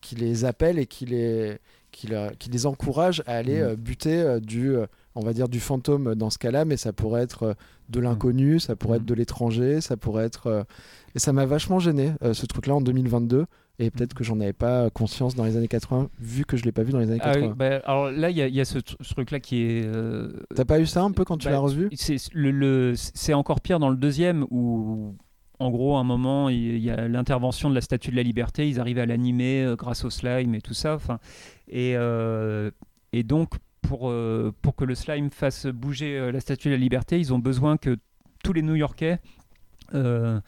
qui 0.00 0.14
les 0.16 0.44
appelle 0.44 0.78
et 0.78 0.86
qui 0.86 1.06
les 1.06 1.58
qui, 1.92 2.06
leur- 2.06 2.30
qui 2.38 2.50
les 2.50 2.66
encourage 2.66 3.22
à 3.26 3.32
aller 3.36 3.58
Mm. 3.60 3.64
euh, 3.64 3.76
buter 3.76 4.20
euh, 4.20 4.38
du 4.40 4.70
euh, 4.76 4.86
on 5.16 5.20
va 5.22 5.32
dire 5.32 5.48
du 5.48 5.58
fantôme 5.58 6.14
dans 6.14 6.30
ce 6.30 6.38
cas-là, 6.38 6.64
mais 6.64 6.76
ça 6.76 6.92
pourrait 6.92 7.22
être 7.22 7.56
de 7.88 7.98
l'inconnu, 8.00 8.60
ça 8.60 8.76
pourrait 8.76 8.98
Mm. 8.98 9.02
être 9.02 9.06
de 9.06 9.14
l'étranger, 9.14 9.80
ça 9.80 9.96
pourrait 9.96 10.24
être. 10.24 10.64
Et 11.16 11.18
ça 11.18 11.32
m'a 11.32 11.46
vachement 11.46 11.80
gêné, 11.80 12.12
ce 12.32 12.46
truc-là, 12.46 12.76
en 12.76 12.80
2022. 12.80 13.46
Et 13.80 13.90
peut-être 13.90 14.14
que 14.14 14.22
j'en 14.22 14.38
avais 14.40 14.52
pas 14.52 14.88
conscience 14.90 15.34
dans 15.34 15.44
les 15.44 15.56
années 15.56 15.66
80, 15.66 16.10
vu 16.20 16.44
que 16.44 16.56
je 16.56 16.64
l'ai 16.64 16.70
pas 16.70 16.82
vu 16.84 16.92
dans 16.92 16.98
les 17.00 17.10
années 17.10 17.20
Ah 17.22 17.32
oui, 17.34 17.48
80. 17.48 17.54
bah, 17.56 17.80
alors 17.86 18.10
là 18.12 18.28
il 18.30 18.36
y, 18.36 18.42
a- 18.42 18.46
il 18.46 18.54
y 18.54 18.60
a 18.60 18.64
ce, 18.66 18.78
tr- 18.78 18.94
ce 19.00 19.14
truc 19.14 19.30
là 19.30 19.40
qui 19.40 19.62
est 19.62 19.84
euh, 19.86 20.28
T'as 20.54 20.66
pas 20.66 20.78
eu 20.80 20.86
ça 20.86 21.02
un 21.02 21.10
peu 21.12 21.24
quand 21.24 21.38
tu 21.38 21.46
Bah, 21.46 21.52
l'as 21.52 21.58
revu? 21.60 21.88
c'est 21.96 22.16
le, 22.34 22.50
le- 22.50 22.92
c'est 22.96 23.32
encore 23.32 23.60
pire 23.62 23.78
dans 23.80 23.88
le 23.88 23.96
deuxième 23.96 24.44
où 24.50 25.14
en 25.60 25.70
gros 25.70 25.96
à 25.96 26.00
un 26.00 26.04
moment 26.04 26.48
il 26.48 26.78
y 26.78 26.90
a 26.90 27.06
l'intervention 27.06 27.70
de 27.70 27.74
la 27.74 27.80
statue 27.80 28.10
de 28.10 28.16
la 28.16 28.22
liberté 28.22 28.68
ils 28.68 28.80
arrivent 28.80 28.98
à 28.98 29.06
l'animer 29.06 29.62
euh, 29.62 29.76
grâce 29.76 30.04
au 30.04 30.10
slime 30.10 30.54
et 30.54 30.60
tout 30.60 30.74
ça 30.74 30.94
enfin 30.96 31.18
et, 31.68 31.92
euh, 31.96 32.70
et 33.12 33.22
donc 33.22 33.54
pour, 33.82 34.10
euh, 34.10 34.52
pour 34.62 34.74
que 34.74 34.84
le 34.84 34.94
slime 34.94 35.30
fasse 35.30 35.66
bouger 35.66 36.32
la 36.32 36.40
statue 36.40 36.68
de 36.68 36.74
la 36.74 36.78
liberté 36.80 37.18
ils 37.20 37.32
ont 37.32 37.38
besoin 37.38 37.76
que 37.76 37.96
tous 38.42 38.52
les 38.52 38.62
New-Yorkais 38.62 39.18
euh, 39.94 40.40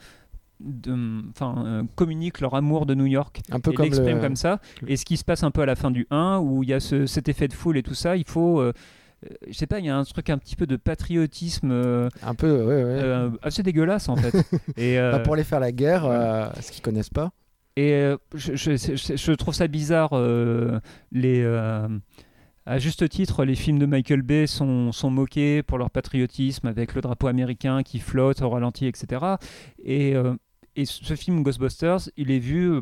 euh, 0.87 1.83
communiquent 1.95 2.39
leur 2.41 2.55
amour 2.55 2.85
de 2.85 2.95
New 2.95 3.05
York 3.05 3.41
Un 3.51 3.59
peu 3.59 3.71
et 3.71 3.75
comme 3.75 3.85
l'exprime 3.85 4.15
le... 4.15 4.21
comme 4.21 4.35
ça. 4.35 4.59
Et 4.87 4.95
ce 4.97 5.05
qui 5.05 5.17
se 5.17 5.25
passe 5.25 5.43
un 5.43 5.51
peu 5.51 5.61
à 5.61 5.65
la 5.65 5.75
fin 5.75 5.91
du 5.91 6.07
1, 6.09 6.39
où 6.39 6.63
il 6.63 6.69
y 6.69 6.73
a 6.73 6.79
ce- 6.79 7.05
cet 7.05 7.27
effet 7.27 7.47
de 7.47 7.53
foule 7.53 7.77
et 7.77 7.83
tout 7.83 7.95
ça, 7.95 8.15
il 8.15 8.23
faut. 8.27 8.61
Euh, 9.23 9.35
je 9.47 9.53
sais 9.53 9.67
pas, 9.67 9.79
il 9.79 9.85
y 9.85 9.89
a 9.89 9.97
un 9.97 10.03
truc 10.03 10.29
un 10.29 10.37
petit 10.37 10.55
peu 10.55 10.65
de 10.67 10.75
patriotisme 10.75 11.71
euh, 11.71 12.09
Un 12.21 12.35
peu, 12.35 12.51
ouais, 12.51 12.65
ouais. 12.65 13.01
euh, 13.03 13.29
assez 13.41 13.63
dégueulasse 13.63 14.09
en 14.09 14.15
fait. 14.15 14.33
et 14.77 14.99
euh, 14.99 15.11
Bah, 15.13 15.19
pour 15.19 15.33
aller 15.33 15.43
faire 15.43 15.59
la 15.59 15.71
guerre, 15.71 16.03
ce 16.61 16.71
qu'ils 16.71 16.81
connaissent 16.81 17.09
pas. 17.09 17.31
et 17.77 18.11
je, 18.35 18.55
je- 18.55 18.75
je- 18.77 19.15
je 19.15 19.31
trouve 19.33 19.53
ça 19.53 19.67
bizarre. 19.67 20.11
les, 21.11 21.43
à 22.65 22.77
juste 22.79 23.07
titre, 23.09 23.43
les 23.43 23.55
films 23.55 23.77
de 23.79 23.85
Michael 23.85 24.21
Bay 24.21 24.47
sont, 24.47 24.91
sont 24.93 25.09
moqués 25.09 25.63
pour 25.63 25.77
leur 25.77 25.89
patriotisme 25.89 26.65
avec 26.67 26.95
le 26.95 27.01
drapeau 27.01 27.27
américain 27.27 27.83
qui 27.83 27.99
flotte 27.99 28.41
au 28.41 28.49
ralenti, 28.49 28.85
etc. 28.85 29.21
Et, 29.83 30.13
et 30.77 30.85
ce 30.85 31.15
film 31.15 31.43
Ghostbusters, 31.43 32.09
il 32.15 32.31
est 32.31 32.39
vu 32.39 32.79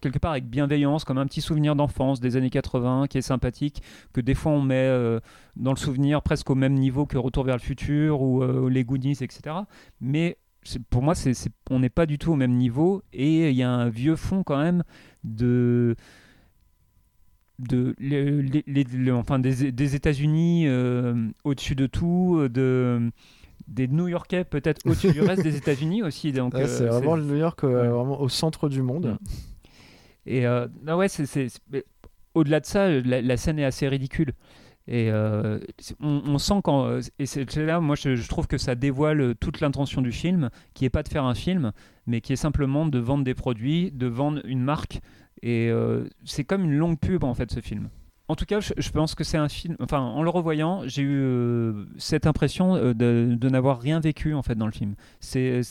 quelque 0.00 0.18
part 0.18 0.32
avec 0.32 0.48
bienveillance, 0.48 1.04
comme 1.04 1.18
un 1.18 1.26
petit 1.26 1.40
souvenir 1.40 1.76
d'enfance 1.76 2.20
des 2.20 2.36
années 2.36 2.50
80 2.50 3.06
qui 3.08 3.18
est 3.18 3.22
sympathique, 3.22 3.82
que 4.12 4.20
des 4.20 4.34
fois 4.34 4.52
on 4.52 4.62
met 4.62 4.74
euh, 4.74 5.20
dans 5.56 5.72
le 5.72 5.76
souvenir 5.76 6.22
presque 6.22 6.50
au 6.50 6.54
même 6.54 6.74
niveau 6.74 7.06
que 7.06 7.18
Retour 7.18 7.44
vers 7.44 7.56
le 7.56 7.62
futur 7.62 8.22
ou 8.22 8.42
euh, 8.42 8.68
les 8.68 8.84
Goonies, 8.84 9.18
etc. 9.20 9.56
Mais 10.00 10.36
pour 10.90 11.02
moi, 11.02 11.14
c'est- 11.14 11.48
on 11.70 11.78
n'est 11.78 11.88
pas 11.88 12.06
du 12.06 12.18
tout 12.18 12.32
au 12.32 12.36
même 12.36 12.54
niveau 12.54 13.02
et 13.12 13.50
il 13.50 13.56
y 13.56 13.62
a 13.62 13.70
un 13.70 13.88
vieux 13.88 14.16
fond 14.16 14.42
quand 14.42 14.58
même 14.58 14.82
de 15.24 15.94
de 17.58 17.94
les- 17.98 19.10
enfin 19.12 19.38
des, 19.38 19.94
États-Unis 19.94 20.64
euh, 20.66 21.28
au-dessus 21.44 21.74
de 21.74 21.86
tout, 21.86 22.46
des 23.68 23.88
New-Yorkais 23.88 24.44
peut-être 24.44 24.84
au-dessus 24.86 25.12
du 25.12 25.20
reste 25.22 25.42
des 25.42 25.56
États-Unis 25.62 26.02
aussi. 26.02 26.32
Donc 26.32 26.54
Ouais, 26.54 26.62
euh, 26.62 26.66
c'est 26.66 26.86
vraiment 26.86 27.16
le 27.16 27.24
New 27.24 27.36
York 27.36 27.64
euh, 27.64 27.82
ouais. 27.82 27.88
vraiment 27.88 28.20
au 28.20 28.28
centre 28.28 28.68
du 28.68 28.82
monde. 28.82 29.16
Et 30.26 30.46
euh, 30.46 30.66
non, 30.84 30.96
ouais, 30.96 31.08
c'est, 31.08 31.26
c'est- 31.26 31.48
c'est- 31.48 31.84
au-delà 32.34 32.60
de 32.60 32.66
ça, 32.66 32.88
la, 32.90 33.22
la 33.22 33.36
scène 33.36 33.58
est 33.58 33.64
assez 33.64 33.88
ridicule. 33.88 34.32
Et 34.88 35.10
euh, 35.10 35.58
c'est- 35.78 35.96
on, 36.00 36.22
on 36.26 36.38
sent 36.38 36.60
quand. 36.62 36.98
Et 37.18 37.26
c'est 37.26 37.50
c'est 37.50 37.64
là, 37.66 37.80
moi, 37.80 37.96
je, 37.96 38.14
je 38.14 38.28
trouve 38.28 38.46
que 38.46 38.58
ça 38.58 38.74
dévoile 38.74 39.34
toute 39.40 39.60
l'intention 39.60 40.00
du 40.02 40.12
film, 40.12 40.50
qui 40.74 40.84
est 40.84 40.90
pas 40.90 41.02
de 41.02 41.08
faire 41.08 41.24
un 41.24 41.34
film, 41.34 41.72
mais 42.06 42.20
qui 42.20 42.32
est 42.32 42.36
simplement 42.36 42.86
de 42.86 42.98
vendre 42.98 43.24
des 43.24 43.34
produits, 43.34 43.90
de 43.92 44.06
vendre 44.06 44.40
une 44.44 44.62
marque. 44.62 45.00
Et 45.42 45.68
euh, 45.70 46.04
c'est 46.24 46.44
comme 46.44 46.64
une 46.64 46.76
longue 46.76 46.98
pub, 46.98 47.24
en 47.24 47.34
fait, 47.34 47.50
ce 47.50 47.60
film. 47.60 47.88
En 48.28 48.34
tout 48.34 48.44
cas, 48.44 48.58
je, 48.60 48.72
je 48.76 48.90
pense 48.90 49.14
que 49.14 49.22
c'est 49.24 49.36
un 49.38 49.48
film. 49.48 49.76
Enfin, 49.80 50.00
en 50.00 50.22
le 50.22 50.30
revoyant, 50.30 50.82
j'ai 50.86 51.02
eu 51.02 51.20
euh, 51.20 51.84
cette 51.96 52.26
impression 52.26 52.74
euh, 52.74 52.92
de, 52.94 53.36
de 53.38 53.48
n'avoir 53.48 53.80
rien 53.80 54.00
vécu, 54.00 54.34
en 54.34 54.42
fait, 54.42 54.56
dans 54.56 54.66
le 54.66 54.72
film. 54.72 54.94
C'est 55.20 55.62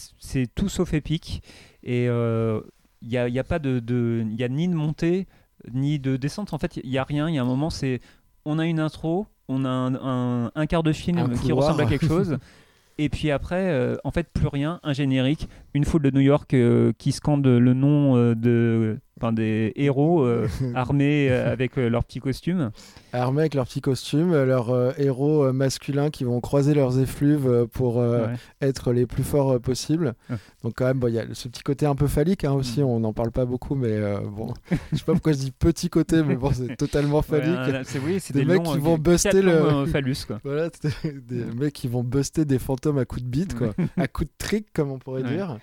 tout 0.55 0.69
sauf 0.69 0.93
épique. 0.93 1.41
Et. 1.83 2.07
euh, 2.09 2.61
il 3.01 3.09
n'y 3.09 3.17
a, 3.17 3.27
y 3.29 3.37
a 3.37 3.43
pas 3.43 3.59
de, 3.59 3.79
de 3.79 4.23
il 4.25 4.35
y 4.39 4.43
a 4.43 4.47
ni 4.49 4.67
de 4.67 4.73
montée 4.73 5.27
ni 5.71 5.99
de 5.99 6.15
descente 6.15 6.53
en 6.53 6.57
fait 6.57 6.77
il 6.83 6.89
y 6.89 6.97
a 6.97 7.03
rien 7.03 7.29
il 7.29 7.35
y 7.35 7.37
a 7.37 7.41
un 7.41 7.45
moment 7.45 7.69
c'est 7.69 7.99
on 8.45 8.57
a 8.57 8.65
une 8.65 8.79
intro 8.79 9.27
on 9.47 9.63
a 9.63 9.69
un, 9.69 9.93
un- 9.95 10.51
un 10.55 10.65
quart 10.65 10.81
de 10.81 10.91
film 10.93 11.17
Un 11.19 11.29
qui 11.29 11.51
ressemble 11.51 11.81
à 11.81 11.85
quelque 11.85 12.07
chose 12.07 12.37
et 12.97 13.09
puis 13.09 13.29
après 13.29 13.69
euh, 13.69 13.95
en 14.05 14.11
fait 14.11 14.27
plus 14.33 14.47
rien 14.47 14.79
un 14.81 14.93
générique 14.93 15.47
une 15.75 15.83
foule 15.85 16.01
de 16.03 16.09
New 16.09 16.21
York 16.21 16.51
euh, 16.55 16.93
qui 16.97 17.11
scande 17.11 17.45
le 17.45 17.73
nom 17.75 18.15
euh, 18.15 18.33
de 18.33 18.97
enfin, 19.17 19.31
des 19.33 19.71
héros 19.75 20.23
euh, 20.23 20.47
armés 20.75 21.29
euh, 21.29 21.51
avec 21.51 21.77
euh, 21.77 21.89
leurs 21.89 22.03
petits 22.03 22.19
costumes 22.19 22.71
Armés 23.13 23.41
avec 23.41 23.53
leurs 23.53 23.65
petits 23.65 23.79
costumes, 23.81 24.33
euh, 24.33 24.45
leurs 24.45 24.99
héros 24.99 25.53
masculins 25.53 26.09
qui 26.09 26.25
vont 26.25 26.41
croiser 26.41 26.73
leurs 26.73 26.99
effluves 26.99 27.65
pour 27.71 27.95
Ouais. 27.97 28.35
être 28.61 28.91
les 28.91 29.05
plus 29.05 29.23
forts 29.23 29.59
possibles. 29.61 30.15
Ouais. 30.29 30.35
Donc 30.63 30.73
quand 30.75 30.85
même, 30.85 30.99
bon, 30.99 31.07
il 31.07 31.13
y 31.13 31.19
a 31.19 31.25
ce 31.33 31.47
petit 31.47 31.63
côté 31.63 31.85
un 31.85 31.95
peu 31.95 32.07
phallique 32.07 32.43
hein, 32.43 32.51
aussi, 32.51 32.81
Mm. 32.81 32.85
on 32.85 32.99
n'en 32.99 33.13
parle 33.13 33.31
pas 33.31 33.45
beaucoup, 33.45 33.75
mais 33.75 33.97
bon, 34.35 34.53
je 34.91 34.97
sais 34.97 35.05
pas 35.05 35.13
pourquoi 35.13 35.31
je 35.31 35.37
dis 35.37 35.51
petit 35.51 35.89
côté, 35.89 36.21
mais 36.23 36.35
bon, 36.35 36.51
c'est 36.53 36.75
totalement 36.75 37.21
phallique. 37.21 37.85
c'est 37.85 37.99
oui 37.99 38.19
Des 38.33 38.39
des, 38.41 38.45
mecs 38.45 38.65
longs, 38.65 38.73
qui 38.73 38.79
vont 38.79 38.97
buster 38.97 39.41
le- 39.41 39.85
phallus 39.85 40.25
quoi 40.27 40.39
Voilà, 40.43 40.69
des 41.03 41.45
mecs 41.57 41.73
qui 41.73 41.87
vont 41.87 42.03
buster 42.03 42.43
des 42.43 42.59
fantômes 42.59 42.97
à 42.97 43.05
coups 43.05 43.23
de 43.23 43.27
bite, 43.29 43.55
quoi. 43.55 43.69
à 43.95 44.07
coups 44.07 44.27
de 44.29 44.33
trick, 44.37 44.67
comme 44.73 44.91
on 44.91 44.99
pourrait 44.99 45.23
dire. 45.23 45.57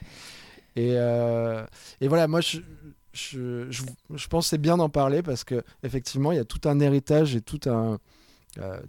Et, 0.75 0.93
et 0.95 2.09
voilà, 2.09 2.29
moi, 2.29 2.41
je, 2.41 2.59
je, 3.13 3.71
je, 3.71 3.83
je 4.15 4.29
pense 4.29 4.47
que 4.47 4.51
c'est 4.51 4.59
bien 4.59 4.77
d'en 4.77 4.89
parler 4.89 5.23
parce 5.23 5.45
que 5.45 5.63
effectivement, 5.83 6.33
il 6.33 6.37
y 6.37 6.41
a 6.41 6.45
tout 6.45 6.67
un 6.69 6.81
héritage 6.81 7.37
et 7.37 7.41
tout 7.41 7.61
un, 7.69 7.99
euh, 8.59 8.81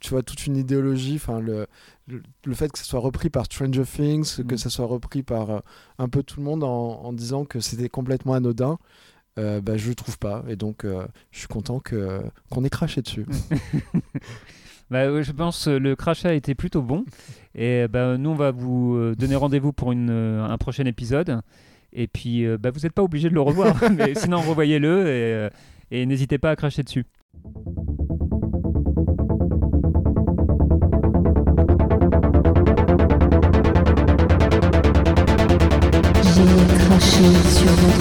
tu 0.00 0.10
vois, 0.10 0.22
toute 0.22 0.46
une 0.46 0.56
idéologie. 0.56 1.16
Enfin, 1.16 1.40
le, 1.40 1.66
le, 2.06 2.22
le 2.44 2.54
fait 2.54 2.70
que 2.70 2.78
ce 2.78 2.84
soit 2.84 3.00
repris 3.00 3.30
par 3.30 3.46
Stranger 3.46 3.84
Things, 3.84 4.44
que 4.46 4.54
Mm. 4.54 4.58
ça 4.58 4.70
soit 4.70 4.86
repris 4.86 5.22
par 5.22 5.50
euh, 5.50 5.60
un 5.98 6.08
peu 6.08 6.22
tout 6.22 6.38
le 6.40 6.44
monde 6.44 6.62
en, 6.64 6.68
en 7.02 7.12
disant 7.12 7.44
que 7.44 7.60
c'était 7.60 7.88
complètement 7.88 8.34
anodin. 8.34 8.78
Euh, 9.38 9.60
bah, 9.60 9.76
je 9.76 9.88
le 9.88 9.96
trouve 9.96 10.16
pas 10.16 10.44
et 10.46 10.54
donc 10.54 10.84
euh, 10.84 11.04
je 11.32 11.40
suis 11.40 11.48
content 11.48 11.80
que 11.80 12.20
qu'on 12.50 12.62
ait 12.64 12.70
craché 12.70 13.02
dessus. 13.02 13.26
Bah, 14.90 15.22
je 15.22 15.32
pense 15.32 15.64
que 15.64 15.70
le 15.70 15.96
crachat 15.96 16.28
a 16.28 16.32
été 16.34 16.54
plutôt 16.54 16.82
bon. 16.82 17.04
Et 17.54 17.88
bah, 17.88 18.18
nous, 18.18 18.30
on 18.30 18.34
va 18.34 18.50
vous 18.50 19.14
donner 19.16 19.34
rendez-vous 19.34 19.72
pour 19.72 19.92
une, 19.92 20.10
un 20.10 20.58
prochain 20.58 20.84
épisode. 20.84 21.40
Et 21.94 22.08
puis, 22.08 22.44
euh, 22.44 22.58
bah, 22.58 22.70
vous 22.70 22.80
n'êtes 22.80 22.92
pas 22.92 23.02
obligé 23.02 23.28
de 23.28 23.34
le 23.34 23.40
revoir. 23.40 23.76
mais 23.96 24.14
sinon, 24.14 24.40
revoyez-le 24.40 25.06
et, 25.06 25.32
euh, 25.32 25.50
et 25.90 26.04
n'hésitez 26.06 26.38
pas 26.38 26.50
à 26.50 26.56
cracher 26.56 26.82
dessus. 26.82 27.06
J'ai 36.22 36.74
craché 36.78 37.24
sur 37.48 37.93